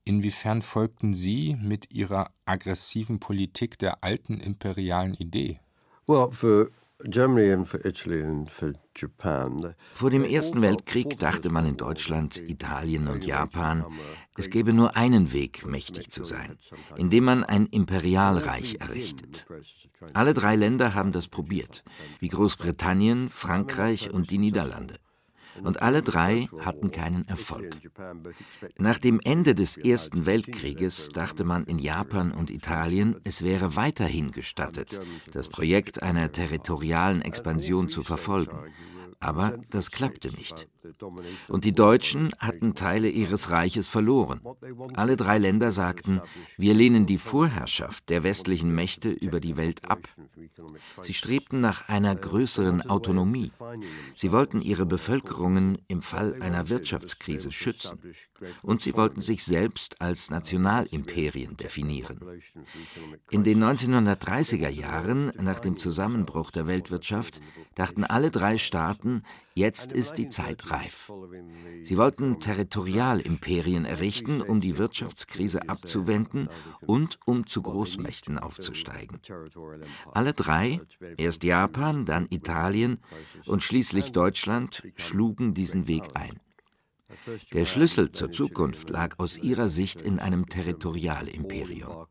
[0.04, 5.60] Inwiefern folgten Sie mit Ihrer aggressiven Politik der alten imperialen Idee?
[6.06, 6.70] Well, for
[9.94, 13.84] vor dem Ersten Weltkrieg dachte man in Deutschland, Italien und Japan,
[14.36, 16.58] es gäbe nur einen Weg, mächtig zu sein,
[16.96, 19.46] indem man ein Imperialreich errichtet.
[20.12, 21.84] Alle drei Länder haben das probiert,
[22.20, 24.98] wie Großbritannien, Frankreich und die Niederlande
[25.62, 27.76] und alle drei hatten keinen Erfolg.
[28.78, 34.30] Nach dem Ende des Ersten Weltkrieges dachte man in Japan und Italien, es wäre weiterhin
[34.30, 35.00] gestattet,
[35.32, 38.58] das Projekt einer territorialen Expansion zu verfolgen.
[39.22, 40.68] Aber das klappte nicht.
[41.48, 44.40] Und die Deutschen hatten Teile ihres Reiches verloren.
[44.94, 46.20] Alle drei Länder sagten,
[46.58, 50.08] wir lehnen die Vorherrschaft der westlichen Mächte über die Welt ab.
[51.02, 53.52] Sie strebten nach einer größeren Autonomie.
[54.16, 58.00] Sie wollten ihre Bevölkerungen im Fall einer Wirtschaftskrise schützen.
[58.62, 62.20] Und sie wollten sich selbst als Nationalimperien definieren.
[63.30, 67.40] In den 1930er Jahren, nach dem Zusammenbruch der Weltwirtschaft,
[67.74, 69.22] dachten alle drei Staaten,
[69.54, 71.12] Jetzt ist die Zeit reif.
[71.82, 76.48] Sie wollten Territorialimperien errichten, um die Wirtschaftskrise abzuwenden
[76.80, 79.20] und um zu Großmächten aufzusteigen.
[80.12, 80.80] Alle drei,
[81.18, 82.98] erst Japan, dann Italien
[83.46, 86.40] und schließlich Deutschland, schlugen diesen Weg ein.
[87.52, 92.06] Der Schlüssel zur Zukunft lag aus ihrer Sicht in einem Territorialimperium.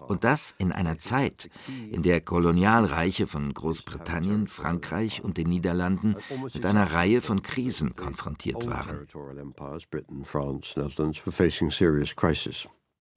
[0.00, 1.48] Und das in einer Zeit,
[1.90, 6.16] in der Kolonialreiche von Großbritannien, Frankreich und den Niederlanden
[6.52, 9.06] mit einer Reihe von Krisen konfrontiert waren.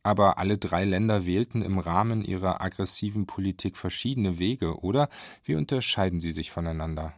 [0.04, 5.10] Aber alle drei Länder wählten im Rahmen ihrer aggressiven Politik verschiedene Wege, oder?
[5.44, 7.14] Wie unterscheiden sie sich voneinander?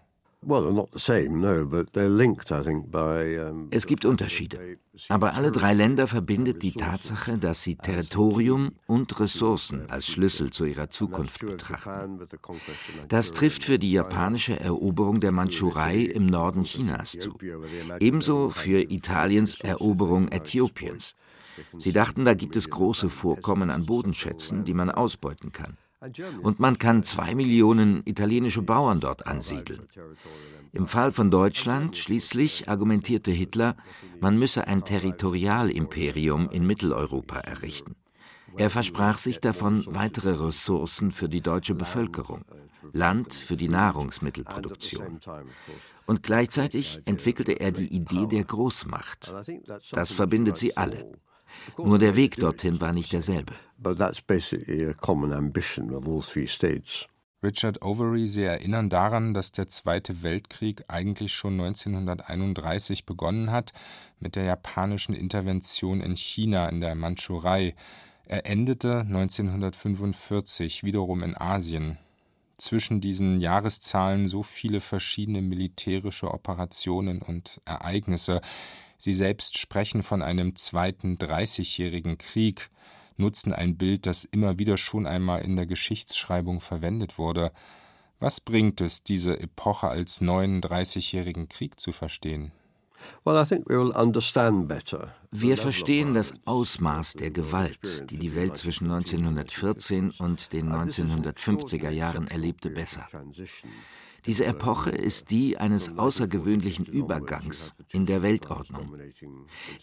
[3.72, 4.78] Es gibt Unterschiede,
[5.10, 10.66] aber alle drei Länder verbindet die Tatsache, dass sie Territorium und Ressourcen als Schlüssel zu
[10.66, 12.20] ihrer Zukunft betrachten.
[13.08, 17.38] Das trifft für die japanische Eroberung der Mandschurei im Norden Chinas zu,
[18.00, 21.16] ebenso für Italiens Eroberung Äthiopiens.
[21.80, 25.78] Sie dachten, da gibt es große Vorkommen an Bodenschätzen, die man ausbeuten kann.
[26.44, 29.88] Und man kann zwei Millionen italienische Bauern dort ansiedeln.
[30.74, 33.76] Im Fall von Deutschland schließlich argumentierte Hitler,
[34.20, 37.96] man müsse ein Territorialimperium in Mitteleuropa errichten.
[38.58, 42.46] Er versprach sich davon weitere Ressourcen für die deutsche Bevölkerung,
[42.94, 45.20] Land für die Nahrungsmittelproduktion.
[46.06, 49.34] Und gleichzeitig entwickelte er die Idee der Großmacht.
[49.92, 51.12] Das verbindet sie alle.
[51.78, 53.54] Nur der Weg dorthin war nicht derselbe.
[57.44, 63.74] Richard Overy, Sie erinnern daran, dass der Zweite Weltkrieg eigentlich schon 1931 begonnen hat
[64.20, 67.76] mit der japanischen Intervention in China in der Mandschurei.
[68.26, 72.00] Er endete 1945 wiederum in Asien.
[72.58, 78.42] Zwischen diesen Jahreszahlen so viele verschiedene militärische Operationen und Ereignisse.
[78.98, 82.72] Sie selbst sprechen von einem zweiten Dreißigjährigen Krieg,
[83.18, 87.52] nutzen ein Bild, das immer wieder schon einmal in der Geschichtsschreibung verwendet wurde.
[88.20, 92.52] Was bringt es, diese Epoche als neuen Dreißigjährigen Krieg zu verstehen?
[95.32, 102.28] Wir verstehen das Ausmaß der Gewalt, die die Welt zwischen 1914 und den 1950er Jahren
[102.28, 103.08] erlebte, besser.
[104.28, 108.94] Diese Epoche ist die eines außergewöhnlichen Übergangs in der Weltordnung.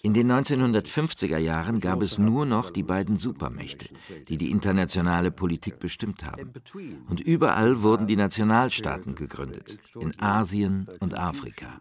[0.03, 3.87] In den 1950er Jahren gab es nur noch die beiden Supermächte,
[4.29, 6.53] die die internationale Politik bestimmt haben.
[7.09, 11.81] Und überall wurden die Nationalstaaten gegründet, in Asien und Afrika.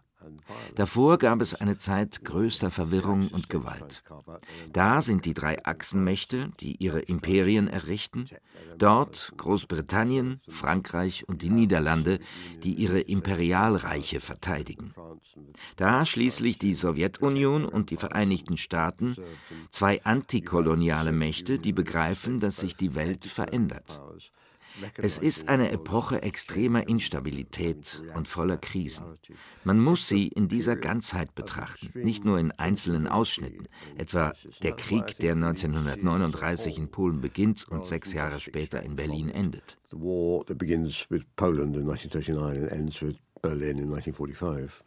[0.74, 4.02] Davor gab es eine Zeit größter Verwirrung und Gewalt.
[4.72, 8.26] Da sind die drei Achsenmächte, die ihre Imperien errichten,
[8.78, 12.18] dort Großbritannien, Frankreich und die Niederlande,
[12.62, 14.92] die ihre Imperialreiche verteidigen.
[15.76, 19.16] Da schließlich die Sowjetunion und die Vereinigten Staaten,
[19.70, 24.00] zwei antikoloniale Mächte, die begreifen, dass sich die Welt verändert.
[24.96, 29.18] Es ist eine Epoche extremer Instabilität und voller Krisen.
[29.62, 35.18] Man muss sie in dieser Ganzheit betrachten, nicht nur in einzelnen Ausschnitten, etwa der Krieg,
[35.18, 39.78] der 1939 in Polen beginnt und sechs Jahre später in Berlin endet.
[39.90, 44.82] The war that begins with Poland in 1939 and ends with Berlin in 1945.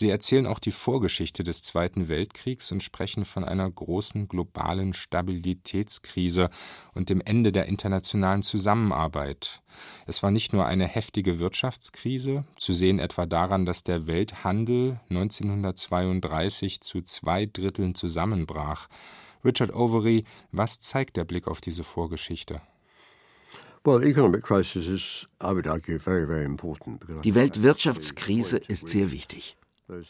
[0.00, 6.50] Sie erzählen auch die Vorgeschichte des Zweiten Weltkriegs und sprechen von einer großen globalen Stabilitätskrise
[6.94, 9.60] und dem Ende der internationalen Zusammenarbeit.
[10.06, 16.80] Es war nicht nur eine heftige Wirtschaftskrise, zu sehen etwa daran, dass der Welthandel 1932
[16.80, 18.86] zu zwei Dritteln zusammenbrach.
[19.44, 20.22] Richard Overy,
[20.52, 22.62] was zeigt der Blick auf diese Vorgeschichte?
[27.24, 29.56] Die Weltwirtschaftskrise ist sehr wichtig.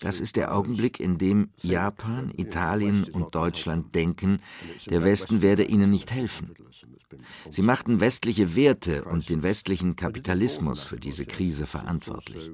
[0.01, 4.41] Das ist der Augenblick, in dem Japan, Italien und Deutschland denken,
[4.87, 6.53] der Westen werde ihnen nicht helfen.
[7.51, 12.51] Sie machten westliche Werte und den westlichen Kapitalismus für diese Krise verantwortlich.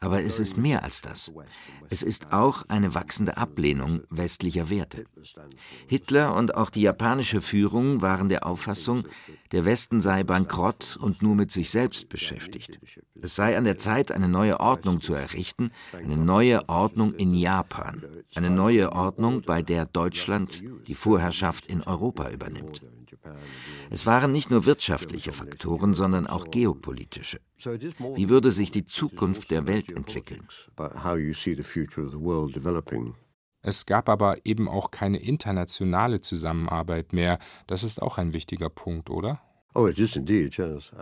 [0.00, 1.32] Aber es ist mehr als das.
[1.90, 5.04] Es ist auch eine wachsende Ablehnung westlicher Werte.
[5.88, 9.08] Hitler und auch die japanische Führung waren der Auffassung,
[9.50, 12.78] der Westen sei bankrott und nur mit sich selbst beschäftigt.
[13.20, 18.04] Es sei an der Zeit, eine neue Ordnung zu errichten, eine neue Ordnung in Japan,
[18.34, 22.84] eine neue Ordnung, bei der Deutschland die Vorherrschaft in Europa übernimmt.
[23.90, 27.40] Es waren nicht nur wirtschaftliche Faktoren, sondern auch geopolitische.
[28.14, 30.46] Wie würde sich die Zukunft der Welt entwickeln?
[33.60, 37.38] Es gab aber eben auch keine internationale Zusammenarbeit mehr.
[37.66, 39.40] Das ist auch ein wichtiger Punkt, oder?
[39.74, 39.88] Oh,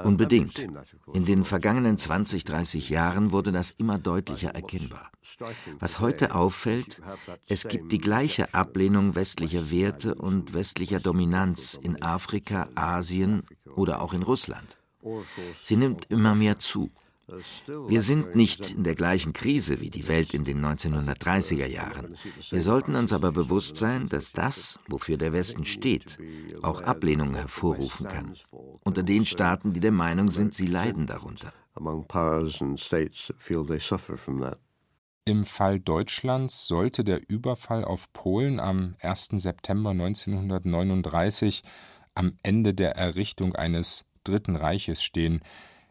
[0.05, 0.59] Unbedingt.
[1.13, 5.11] In den vergangenen 20, 30 Jahren wurde das immer deutlicher erkennbar.
[5.79, 7.01] Was heute auffällt,
[7.47, 13.43] es gibt die gleiche Ablehnung westlicher Werte und westlicher Dominanz in Afrika, Asien
[13.77, 14.77] oder auch in Russland.
[15.63, 16.91] Sie nimmt immer mehr zu.
[17.89, 22.17] Wir sind nicht in der gleichen Krise wie die Welt in den 1930er Jahren.
[22.51, 26.19] Wir sollten uns aber bewusst sein, dass das, wofür der Westen steht,
[26.63, 28.37] auch Ablehnung hervorrufen kann.
[28.85, 31.53] Unter den Staaten, die der Meinung sind, sie leiden darunter.
[35.25, 39.31] Im Fall Deutschlands sollte der Überfall auf Polen am 1.
[39.39, 41.65] September 1939
[42.15, 45.41] am Ende der Errichtung eines Dritten Reiches stehen.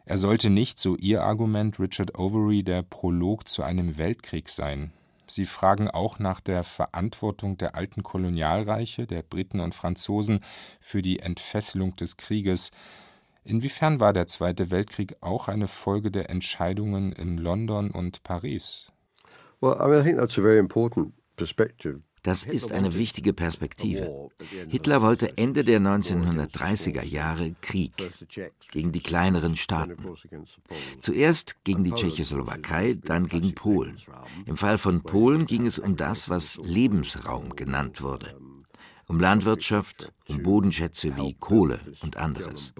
[0.08, 4.92] Er sollte nicht, so ihr Argument, Richard Overy, der Prolog zu einem Weltkrieg sein.
[5.26, 10.38] Sie fragen auch nach der Verantwortung der alten Kolonialreiche, der Briten und Franzosen,
[10.80, 12.70] für die Entfesselung des Krieges.
[13.42, 18.92] Inwiefern war der Zweite Weltkrieg auch eine Folge der Entscheidungen in London und Paris?
[22.26, 24.30] Das ist eine wichtige Perspektive.
[24.66, 27.92] Hitler wollte Ende der 1930er Jahre Krieg
[28.72, 29.96] gegen die kleineren Staaten.
[31.00, 33.96] Zuerst gegen die Tschechoslowakei, dann gegen Polen.
[34.44, 38.36] Im Fall von Polen ging es um das, was Lebensraum genannt wurde.
[39.06, 42.74] Um Landwirtschaft, um Bodenschätze wie Kohle und anderes.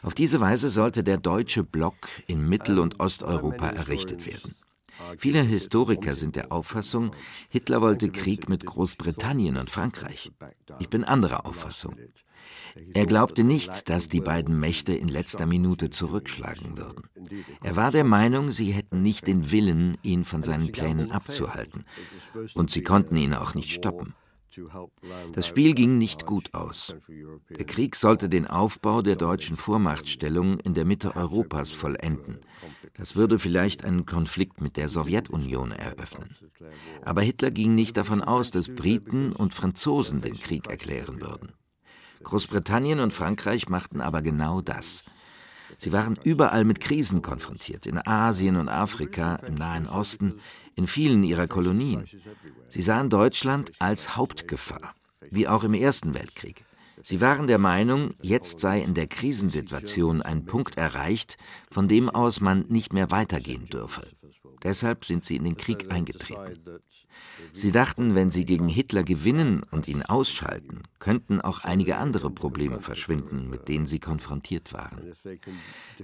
[0.00, 4.54] Auf diese Weise sollte der deutsche Block in Mittel- und Osteuropa errichtet werden.
[5.18, 7.12] Viele Historiker sind der Auffassung,
[7.48, 10.32] Hitler wollte Krieg mit Großbritannien und Frankreich.
[10.78, 11.96] Ich bin anderer Auffassung.
[12.94, 17.04] Er glaubte nicht, dass die beiden Mächte in letzter Minute zurückschlagen würden.
[17.62, 21.84] Er war der Meinung, sie hätten nicht den Willen, ihn von seinen Plänen abzuhalten.
[22.54, 24.14] Und sie konnten ihn auch nicht stoppen.
[25.32, 26.94] Das Spiel ging nicht gut aus.
[27.50, 32.40] Der Krieg sollte den Aufbau der deutschen Vormachtstellung in der Mitte Europas vollenden.
[32.94, 36.36] Das würde vielleicht einen Konflikt mit der Sowjetunion eröffnen.
[37.04, 41.52] Aber Hitler ging nicht davon aus, dass Briten und Franzosen den Krieg erklären würden.
[42.22, 45.04] Großbritannien und Frankreich machten aber genau das.
[45.78, 50.34] Sie waren überall mit Krisen konfrontiert, in Asien und Afrika, im Nahen Osten,
[50.76, 52.04] in vielen ihrer Kolonien.
[52.68, 54.94] Sie sahen Deutschland als Hauptgefahr,
[55.30, 56.64] wie auch im Ersten Weltkrieg.
[57.04, 61.36] Sie waren der Meinung, jetzt sei in der Krisensituation ein Punkt erreicht,
[61.70, 64.06] von dem aus man nicht mehr weitergehen dürfe.
[64.62, 66.60] Deshalb sind sie in den Krieg eingetreten.
[67.54, 72.80] Sie dachten, wenn sie gegen Hitler gewinnen und ihn ausschalten, könnten auch einige andere Probleme
[72.80, 75.14] verschwinden, mit denen sie konfrontiert waren.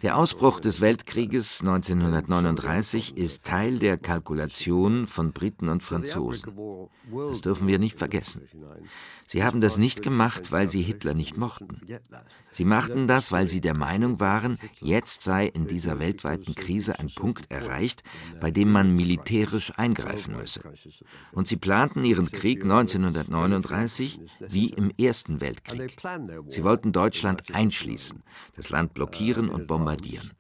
[0.02, 6.52] Der Ausbruch des Weltkrieges 1939 ist Teil der Kalkulation von Briten und Franzosen.
[7.30, 8.42] Das dürfen wir nicht vergessen.
[9.26, 11.80] Sie haben das nicht gemacht, weil sie Hitler nicht mochten.
[12.50, 17.10] Sie machten das, weil sie der Meinung waren, jetzt sei in dieser weltweiten Krise ein
[17.14, 18.02] Punkt erreicht,
[18.40, 20.62] bei dem man militärisch eingreifen müsse.
[21.38, 24.18] Und sie planten ihren Krieg 1939
[24.48, 25.96] wie im Ersten Weltkrieg.
[26.48, 28.24] Sie wollten Deutschland einschließen,
[28.56, 30.32] das Land blockieren und bombardieren.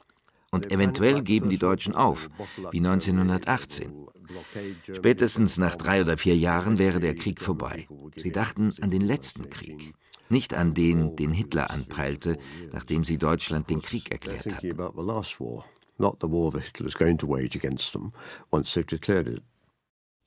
[0.50, 2.28] Und eventuell geben die Deutschen auf,
[2.72, 3.92] wie 1918.
[4.92, 7.86] Spätestens nach drei oder vier Jahren wäre der Krieg vorbei.
[8.16, 9.94] Sie dachten an den letzten Krieg,
[10.28, 12.38] nicht an den, den Hitler anpeilte,
[12.72, 14.76] nachdem sie Deutschland den Krieg erklärt hatten.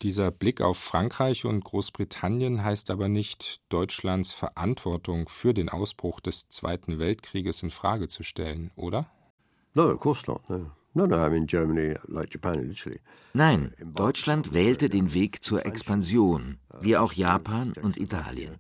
[0.02, 6.48] Dieser Blick auf Frankreich und Großbritannien heißt aber nicht, Deutschlands Verantwortung für den Ausbruch des
[6.50, 9.06] Zweiten Weltkrieges in Frage zu stellen, oder?
[9.76, 10.50] No, of course not.
[10.50, 10.72] No.
[13.34, 18.58] Nein, Deutschland wählte den Weg zur Expansion, wie auch Japan und Italien.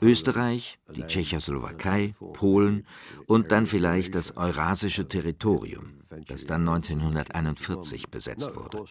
[0.00, 2.86] Österreich, die Tschechoslowakei, Polen
[3.26, 8.84] und dann vielleicht das eurasische Territorium, das dann 1941 besetzt wurde.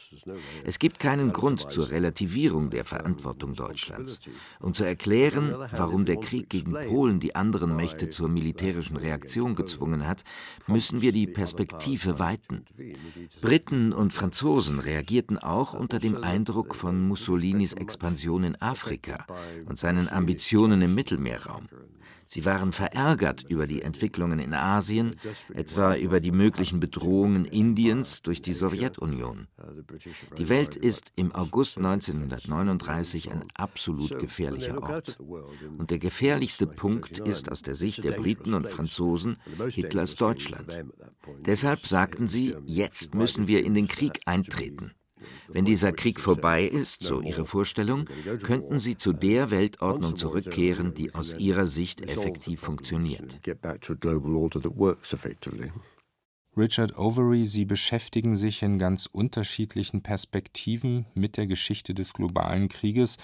[0.63, 4.19] Es gibt keinen Grund zur Relativierung der Verantwortung Deutschlands
[4.59, 10.07] und zu erklären, warum der Krieg gegen Polen die anderen Mächte zur militärischen Reaktion gezwungen
[10.07, 10.23] hat,
[10.67, 12.65] müssen wir die Perspektive weiten.
[13.41, 19.25] Briten und Franzosen reagierten auch unter dem Eindruck von Mussolinis Expansion in Afrika
[19.67, 21.67] und seinen Ambitionen im Mittelmeerraum.
[22.27, 25.15] Sie waren verärgert über die Entwicklungen in Asien,
[25.53, 29.47] etwa über die möglichen Bedrohungen Indiens durch die Sowjetunion.
[30.37, 35.17] Die Welt ist im August 1939 ein absolut gefährlicher Ort.
[35.77, 39.37] Und der gefährlichste Punkt ist aus der Sicht der Briten und Franzosen
[39.69, 40.67] Hitlers Deutschland.
[41.45, 44.91] Deshalb sagten sie, jetzt müssen wir in den Krieg eintreten.
[45.47, 48.05] Wenn dieser Krieg vorbei ist, so ihre Vorstellung,
[48.43, 53.39] könnten sie zu der Weltordnung zurückkehren, die aus ihrer Sicht effektiv funktioniert.
[56.57, 63.17] Richard Overy, Sie beschäftigen sich in ganz unterschiedlichen Perspektiven mit der Geschichte des globalen Krieges.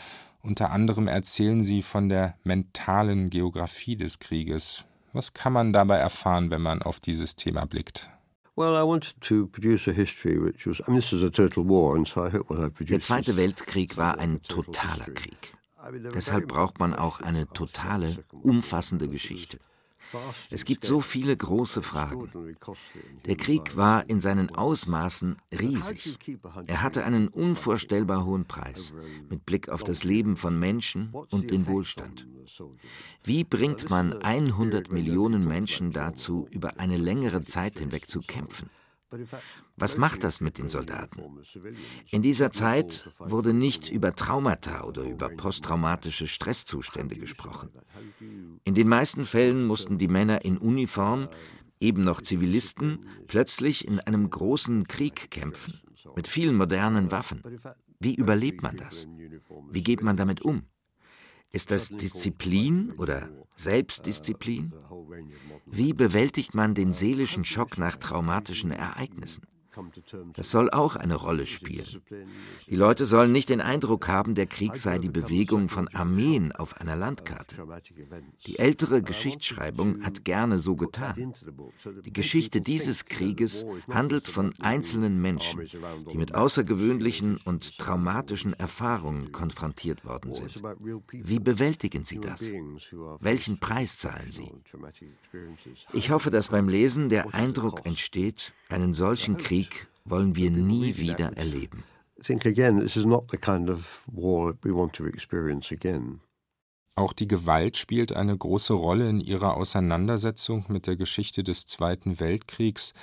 [0.44, 4.86] Unter anderem erzählen Sie von der mentalen Geografie des Krieges.
[5.14, 8.10] Was kann man dabei erfahren, wenn man auf dieses Thema blickt?
[12.80, 15.56] Der Zweite Weltkrieg war ein totaler Krieg.
[16.14, 19.58] Deshalb braucht man auch eine totale, umfassende Geschichte.
[20.50, 22.30] Es gibt so viele große Fragen.
[23.26, 26.18] Der Krieg war in seinen Ausmaßen riesig.
[26.68, 28.94] Er hatte einen unvorstellbar hohen Preis
[29.30, 32.28] mit Blick auf das Leben von Menschen und den Wohlstand.
[33.24, 38.70] Wie bringt man 100 Millionen Menschen dazu, über eine längere Zeit hinweg zu kämpfen?
[39.76, 41.22] Was macht das mit den Soldaten?
[42.12, 47.70] In dieser Zeit wurde nicht über Traumata oder über posttraumatische Stresszustände gesprochen.
[48.64, 51.28] In den meisten Fällen mussten die Männer in Uniform,
[51.80, 55.82] eben noch Zivilisten, plötzlich in einem großen Krieg kämpfen,
[56.16, 57.42] mit vielen modernen Waffen.
[58.00, 59.08] Wie überlebt man das?
[59.72, 60.64] Wie geht man damit um?
[61.52, 64.74] Ist das Disziplin oder Selbstdisziplin?
[65.66, 69.46] Wie bewältigt man den seelischen Schock nach traumatischen Ereignissen?
[70.34, 72.02] Das soll auch eine Rolle spielen.
[72.68, 76.80] Die Leute sollen nicht den Eindruck haben, der Krieg sei die Bewegung von Armeen auf
[76.80, 77.56] einer Landkarte.
[78.46, 81.34] Die ältere Geschichtsschreibung hat gerne so getan.
[82.06, 85.62] Die Geschichte dieses Krieges handelt von einzelnen Menschen,
[86.12, 90.62] die mit außergewöhnlichen und traumatischen Erfahrungen konfrontiert worden sind.
[91.12, 92.42] Wie bewältigen sie das?
[93.20, 94.52] Welchen Preis zahlen sie?
[95.94, 101.38] Ich hoffe, dass beim Lesen der Eindruck entsteht, einen solchen Krieg wollen wir nie wieder
[101.38, 101.84] erleben.
[106.96, 112.20] Auch die Gewalt spielt eine große Rolle in ihrer Auseinandersetzung mit der Geschichte des Zweiten
[112.20, 112.94] Weltkriegs,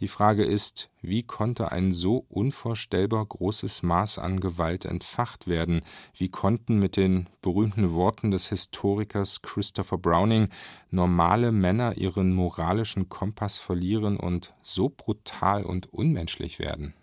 [0.00, 5.82] die Frage ist, wie konnte ein so unvorstellbar großes Maß an Gewalt entfacht werden?
[6.14, 10.48] Wie konnten mit den berühmten Worten des Historikers Christopher Browning
[10.90, 16.94] normale Männer ihren moralischen Kompass verlieren und so brutal und unmenschlich werden?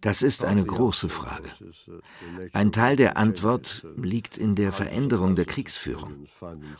[0.00, 1.50] Das ist eine große Frage.
[2.52, 6.26] Ein Teil der Antwort liegt in der Veränderung der Kriegsführung.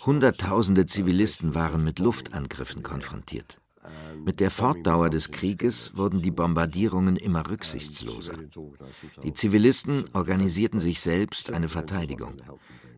[0.05, 3.61] Hunderttausende Zivilisten waren mit Luftangriffen konfrontiert.
[4.25, 8.35] Mit der Fortdauer des Krieges wurden die Bombardierungen immer rücksichtsloser.
[9.23, 12.43] Die Zivilisten organisierten sich selbst eine Verteidigung.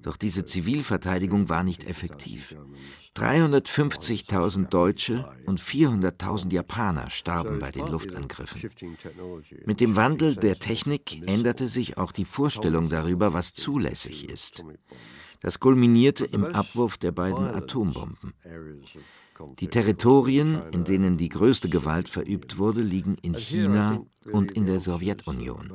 [0.02, 2.54] Doch diese Zivilverteidigung war nicht effektiv.
[3.19, 8.71] 350.000 Deutsche und 400.000 Japaner starben bei den Luftangriffen.
[9.66, 14.64] Mit dem Wandel der Technik änderte sich auch die Vorstellung darüber, was zulässig ist.
[15.41, 18.35] Das kulminierte im Abwurf der beiden Atombomben.
[19.61, 24.80] Die Territorien, in denen die größte Gewalt verübt wurde, liegen in China und in der
[24.80, 25.72] Sowjetunion.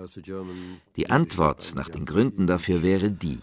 [0.96, 3.40] Die Antwort nach den Gründen dafür wäre die.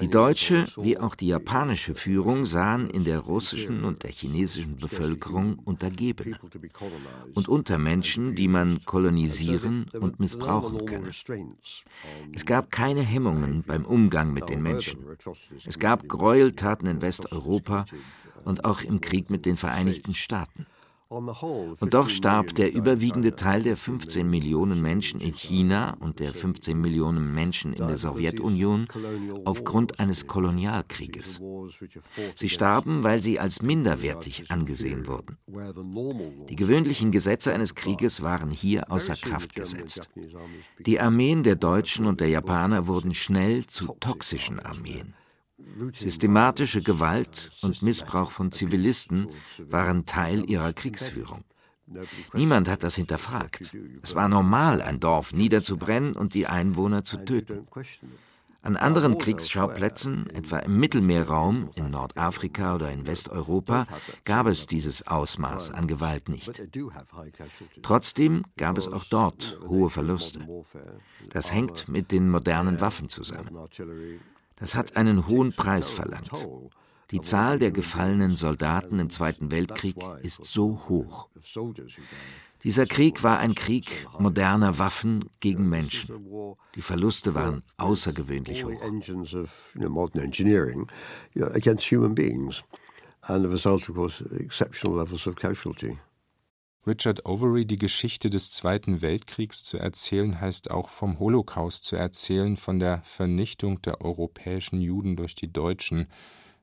[0.00, 5.58] Die deutsche wie auch die japanische Führung sahen in der russischen und der chinesischen Bevölkerung
[5.64, 6.36] Untergebene
[7.34, 11.10] und Untermenschen, die man kolonisieren und missbrauchen könne.
[12.32, 15.00] Es gab keine Hemmungen beim Umgang mit den Menschen.
[15.64, 17.86] Es gab Gräueltaten in Westeuropa
[18.44, 20.66] und auch im Krieg mit den Vereinigten Staaten.
[21.08, 26.80] Und doch starb der überwiegende Teil der 15 Millionen Menschen in China und der 15
[26.80, 28.88] Millionen Menschen in der Sowjetunion
[29.44, 31.40] aufgrund eines Kolonialkrieges.
[32.34, 35.38] Sie starben, weil sie als minderwertig angesehen wurden.
[36.48, 40.08] Die gewöhnlichen Gesetze eines Krieges waren hier außer Kraft gesetzt.
[40.84, 45.14] Die Armeen der Deutschen und der Japaner wurden schnell zu toxischen Armeen.
[45.92, 49.28] Systematische Gewalt und Missbrauch von Zivilisten
[49.58, 51.44] waren Teil ihrer Kriegsführung.
[52.32, 53.74] Niemand hat das hinterfragt.
[54.02, 57.66] Es war normal, ein Dorf niederzubrennen und die Einwohner zu töten.
[58.62, 63.86] An anderen Kriegsschauplätzen, etwa im Mittelmeerraum, in Nordafrika oder in Westeuropa,
[64.24, 66.62] gab es dieses Ausmaß an Gewalt nicht.
[67.82, 70.48] Trotzdem gab es auch dort hohe Verluste.
[71.28, 73.50] Das hängt mit den modernen Waffen zusammen.
[74.56, 76.30] Das hat einen hohen Preis verlangt.
[77.10, 81.28] Die Zahl der gefallenen Soldaten im Zweiten Weltkrieg ist so hoch.
[82.62, 86.26] Dieser Krieg war ein Krieg moderner Waffen gegen Menschen.
[86.74, 88.80] Die Verluste waren außergewöhnlich hoch.
[96.86, 102.58] Richard Overy die Geschichte des Zweiten Weltkriegs zu erzählen, heißt auch vom Holocaust zu erzählen,
[102.58, 106.08] von der Vernichtung der europäischen Juden durch die Deutschen.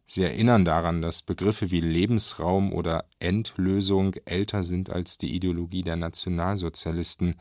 [0.06, 5.96] Sie erinnern daran, dass Begriffe wie Lebensraum oder Endlösung älter sind als die Ideologie der
[5.96, 7.38] Nationalsozialisten.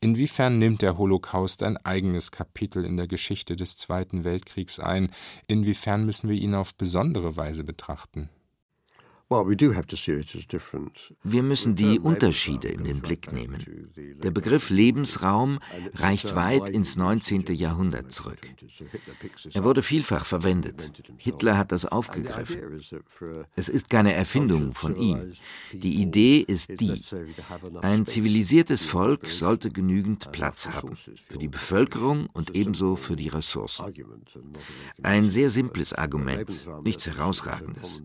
[0.00, 5.10] Inwiefern nimmt der Holocaust ein eigenes Kapitel in der Geschichte des Zweiten Weltkriegs ein?
[5.48, 8.28] Inwiefern müssen wir ihn auf besondere Weise betrachten?
[11.22, 13.92] Wir müssen die Unterschiede in den Blick nehmen.
[14.22, 15.58] Der Begriff Lebensraum
[15.94, 17.44] reicht weit ins 19.
[17.54, 18.38] Jahrhundert zurück.
[19.52, 20.92] Er wurde vielfach verwendet.
[21.18, 22.80] Hitler hat das aufgegriffen.
[23.54, 25.32] Es ist keine Erfindung von ihm.
[25.72, 27.02] Die Idee ist die,
[27.82, 33.92] ein zivilisiertes Volk sollte genügend Platz haben, für die Bevölkerung und ebenso für die Ressourcen.
[35.02, 36.50] Ein sehr simples Argument,
[36.82, 38.02] nichts Herausragendes.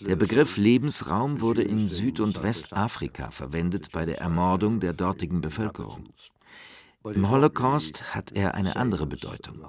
[0.00, 6.08] Der Begriff Lebensraum wurde in Süd- und Westafrika verwendet bei der Ermordung der dortigen Bevölkerung.
[7.04, 9.64] Im Holocaust hat er eine andere Bedeutung.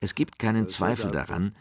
[0.00, 1.54] Es gibt keinen Zweifel daran,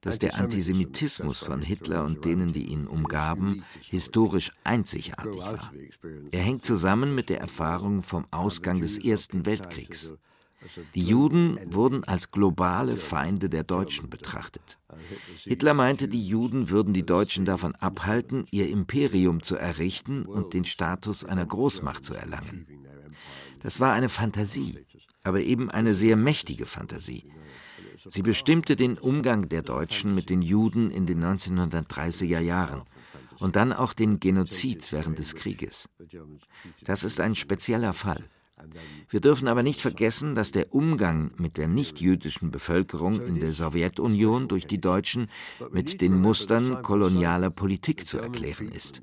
[0.00, 5.72] dass der Antisemitismus von Hitler und denen, die ihn umgaben, historisch einzigartig war.
[6.30, 10.12] Er hängt zusammen mit der Erfahrung vom Ausgang des Ersten Weltkriegs.
[10.94, 14.78] Die Juden wurden als globale Feinde der Deutschen betrachtet.
[15.44, 20.64] Hitler meinte, die Juden würden die Deutschen davon abhalten, ihr Imperium zu errichten und den
[20.64, 22.66] Status einer Großmacht zu erlangen.
[23.60, 24.86] Das war eine Fantasie,
[25.22, 27.30] aber eben eine sehr mächtige Fantasie.
[28.06, 32.82] Sie bestimmte den Umgang der Deutschen mit den Juden in den 1930er Jahren
[33.38, 35.88] und dann auch den Genozid während des Krieges.
[36.84, 38.24] Das ist ein spezieller Fall.
[39.08, 44.48] Wir dürfen aber nicht vergessen, dass der Umgang mit der nichtjüdischen Bevölkerung in der Sowjetunion
[44.48, 45.28] durch die Deutschen
[45.70, 49.02] mit den Mustern kolonialer Politik zu erklären ist.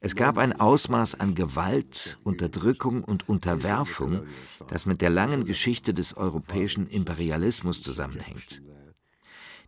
[0.00, 4.22] Es gab ein Ausmaß an Gewalt, Unterdrückung und Unterwerfung,
[4.68, 8.62] das mit der langen Geschichte des europäischen Imperialismus zusammenhängt.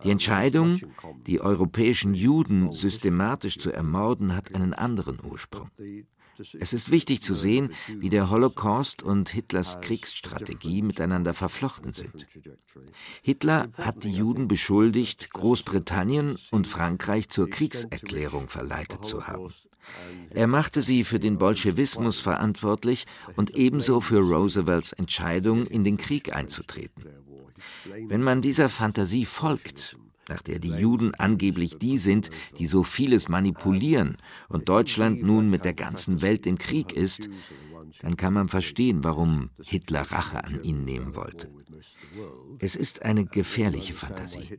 [0.02, 0.80] Die Entscheidung,
[1.26, 5.70] die europäischen Juden systematisch zu ermorden, hat einen anderen Ursprung.
[6.58, 12.26] Es ist wichtig zu sehen, wie der Holocaust und Hitlers Kriegsstrategie miteinander verflochten sind.
[13.22, 19.52] Hitler hat die Juden beschuldigt, Großbritannien und Frankreich zur Kriegserklärung verleitet zu haben.
[20.30, 23.06] Er machte sie für den Bolschewismus verantwortlich
[23.36, 27.04] und ebenso für Roosevelts Entscheidung, in den Krieg einzutreten.
[27.84, 29.96] Wenn man dieser Fantasie folgt,
[30.28, 34.16] nach der die Juden angeblich die sind, die so vieles manipulieren
[34.48, 37.28] und Deutschland nun mit der ganzen Welt im Krieg ist,
[38.00, 41.50] dann kann man verstehen, warum Hitler Rache an ihnen nehmen wollte.
[42.58, 44.58] Es ist eine gefährliche Fantasie.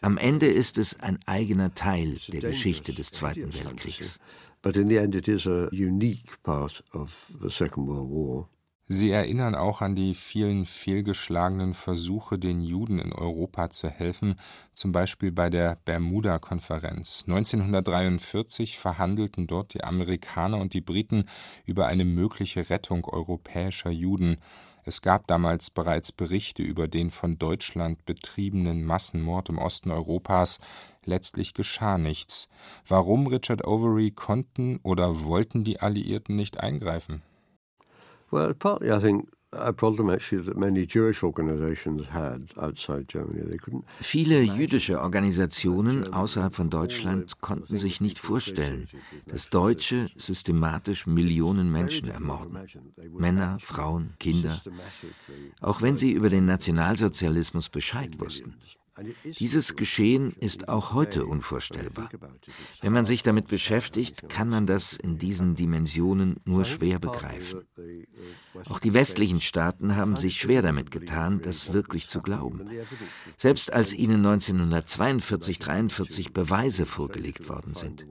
[0.00, 4.18] Am Ende ist es ein eigener Teil der Geschichte des Zweiten Weltkriegs.
[4.62, 8.48] But in the end it is a unique part of the Second World War.
[8.94, 14.38] Sie erinnern auch an die vielen fehlgeschlagenen Versuche, den Juden in Europa zu helfen,
[14.74, 17.24] zum Beispiel bei der Bermuda-Konferenz.
[17.26, 21.24] 1943 verhandelten dort die Amerikaner und die Briten
[21.64, 24.36] über eine mögliche Rettung europäischer Juden.
[24.84, 30.60] Es gab damals bereits Berichte über den von Deutschland betriebenen Massenmord im Osten Europas.
[31.06, 32.50] Letztlich geschah nichts.
[32.86, 37.22] Warum, Richard Overy, konnten oder wollten die Alliierten nicht eingreifen?
[38.32, 39.28] Well, partly I think
[44.00, 48.88] Viele jüdische Organisationen außerhalb von Deutschland konnten sich nicht vorstellen,
[49.26, 52.58] dass Deutsche systematisch Millionen Menschen ermorden.
[53.10, 54.62] Männer, Frauen, Kinder.
[55.60, 58.54] Auch wenn sie über den Nationalsozialismus Bescheid wussten.
[59.38, 62.10] Dieses Geschehen ist auch heute unvorstellbar.
[62.82, 67.62] Wenn man sich damit beschäftigt, kann man das in diesen Dimensionen nur schwer begreifen.
[68.68, 72.68] Auch die westlichen Staaten haben sich schwer damit getan, das wirklich zu glauben.
[73.38, 78.06] Selbst als ihnen 1942-43 Beweise vorgelegt worden sind.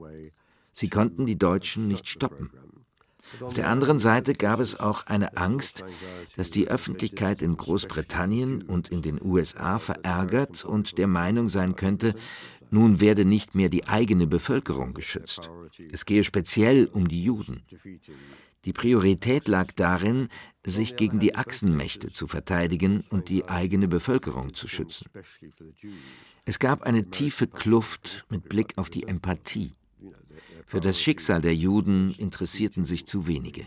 [0.72, 2.50] Sie konnten die Deutschen nicht stoppen.
[3.40, 5.84] Auf der anderen Seite gab es auch eine Angst,
[6.36, 12.14] dass die Öffentlichkeit in Großbritannien und in den USA verärgert und der Meinung sein könnte,
[12.70, 15.50] nun werde nicht mehr die eigene Bevölkerung geschützt.
[15.90, 17.62] Es gehe speziell um die Juden.
[18.64, 20.28] Die Priorität lag darin,
[20.64, 25.10] sich gegen die Achsenmächte zu verteidigen und die eigene Bevölkerung zu schützen.
[26.44, 29.72] Es gab eine tiefe Kluft mit Blick auf die Empathie.
[30.66, 33.66] Für das Schicksal der Juden interessierten sich zu wenige.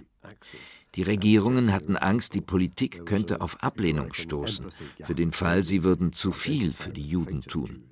[0.96, 4.68] Die Regierungen hatten Angst, die Politik könnte auf Ablehnung stoßen,
[5.02, 7.84] für den Fall, sie würden zu viel für die Juden tun.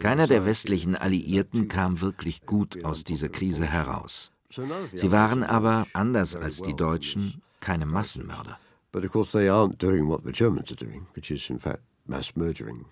[0.00, 4.32] Keiner der westlichen Alliierten kam wirklich gut aus dieser Krise heraus.
[4.50, 8.58] Sie waren aber, anders als die Deutschen, keine Massenmörder.
[8.92, 11.82] But of course they aren't doing what the Germans are doing, which is in fact
[12.06, 12.86] mass murdering.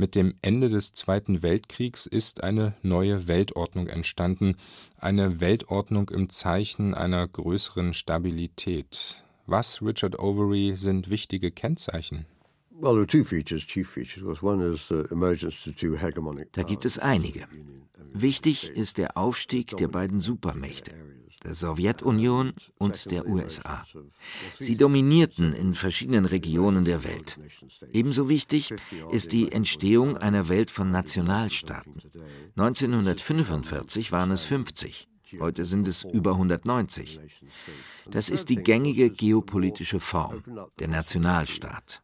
[0.00, 4.56] Mit dem Ende des Zweiten Weltkriegs ist eine neue Weltordnung entstanden,
[4.96, 9.22] eine Weltordnung im Zeichen einer größeren Stabilität.
[9.44, 12.24] Was, Richard Overy, sind wichtige Kennzeichen?
[16.52, 17.46] Da gibt es einige.
[18.14, 20.92] Wichtig ist der Aufstieg der beiden Supermächte
[21.44, 23.84] der Sowjetunion und der USA.
[24.58, 27.38] Sie dominierten in verschiedenen Regionen der Welt.
[27.92, 28.74] Ebenso wichtig
[29.10, 32.02] ist die Entstehung einer Welt von Nationalstaaten.
[32.56, 35.08] 1945 waren es 50.
[35.38, 37.20] Heute sind es über 190.
[38.10, 40.42] Das ist die gängige geopolitische Form,
[40.78, 42.02] der Nationalstaat.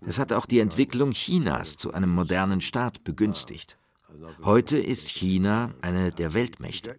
[0.00, 3.76] Das hat auch die Entwicklung Chinas zu einem modernen Staat begünstigt.
[4.42, 6.96] Heute ist China eine der Weltmächte.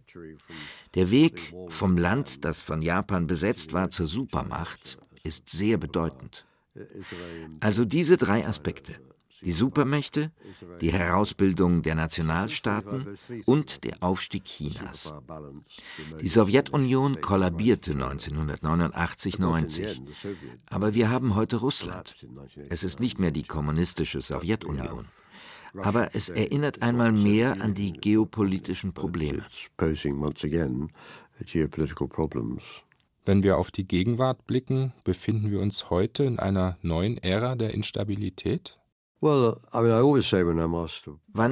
[0.96, 6.46] Der Weg vom Land, das von Japan besetzt war, zur Supermacht ist sehr bedeutend.
[7.60, 8.96] Also diese drei Aspekte
[9.42, 10.32] Die Supermächte,
[10.82, 15.14] die Herausbildung der Nationalstaaten und der Aufstieg Chinas.
[16.22, 20.02] Die Sowjetunion kollabierte 1989-90.
[20.70, 22.16] Aber wir haben heute Russland.
[22.70, 25.06] Es ist nicht mehr die kommunistische Sowjetunion.
[25.82, 29.46] Aber es erinnert einmal mehr an die geopolitischen Probleme.
[33.26, 37.74] Wenn wir auf die Gegenwart blicken, befinden wir uns heute in einer neuen Ära der
[37.74, 38.80] Instabilität?
[39.20, 39.56] Wann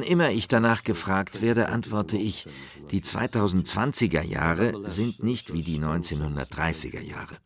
[0.03, 2.47] immer ich danach gefragt werde, antworte ich,
[2.91, 7.37] die 2020er Jahre sind nicht wie die 1930er Jahre.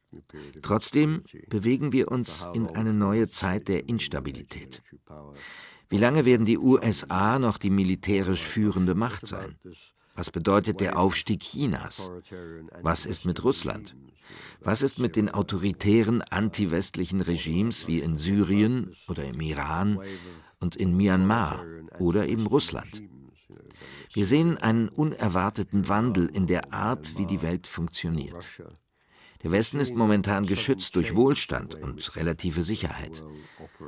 [0.61, 4.81] Trotzdem bewegen wir uns in eine neue Zeit der Instabilität.
[5.89, 9.55] Wie lange werden die USA noch die militärisch führende Macht sein?
[10.15, 12.11] Was bedeutet der Aufstieg Chinas?
[12.81, 13.95] Was ist mit Russland?
[14.61, 19.99] Was ist mit den autoritären antiwestlichen Regimes wie in Syrien oder im Iran
[20.59, 21.65] und in Myanmar
[21.99, 23.01] oder eben Russland?
[24.11, 28.35] Wir sehen einen unerwarteten Wandel in der Art, wie die Welt funktioniert.
[29.43, 33.23] Der Westen ist momentan geschützt durch Wohlstand und relative Sicherheit.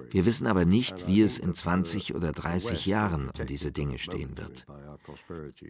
[0.09, 4.37] Wir wissen aber nicht, wie es in 20 oder 30 Jahren um diese Dinge stehen
[4.37, 4.65] wird.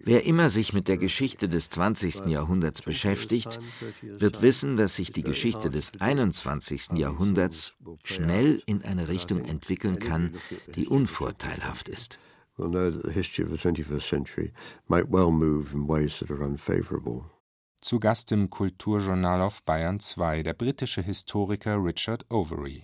[0.04, 2.28] Wer immer sich mit der Geschichte des 20.
[2.28, 3.60] Jahrhunderts beschäftigt,
[4.02, 6.92] wird wissen, dass sich die Geschichte des 21.
[6.94, 7.74] Jahrhunderts
[8.04, 10.36] schnell in eine Richtung entwickeln kann,
[10.76, 12.20] die unvorteilhaft ist.
[12.58, 14.54] We'll know that the history of the 21st century
[14.88, 17.26] might well move in ways that are unfavorable.
[17.82, 22.84] Zu Gast im Kulturjournal auf Bayern 2 der britische Historiker Richard Overy.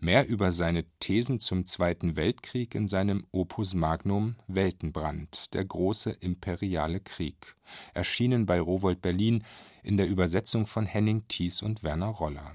[0.00, 7.00] Mehr über seine Thesen zum Zweiten Weltkrieg in seinem Opus Magnum Weltenbrand, der große imperiale
[7.00, 7.56] Krieg,
[7.94, 9.44] erschienen bei Rowohlt Berlin
[9.82, 12.54] in der Übersetzung von Henning Thies und Werner Roller.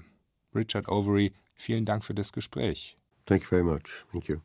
[0.54, 2.96] Richard Overy, vielen Dank für das Gespräch.
[3.26, 4.06] Thank you very much.
[4.12, 4.36] Thank you.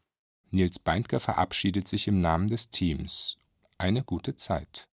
[0.50, 3.38] Nils Beindker verabschiedet sich im Namen des Teams.
[3.78, 4.90] Eine gute Zeit.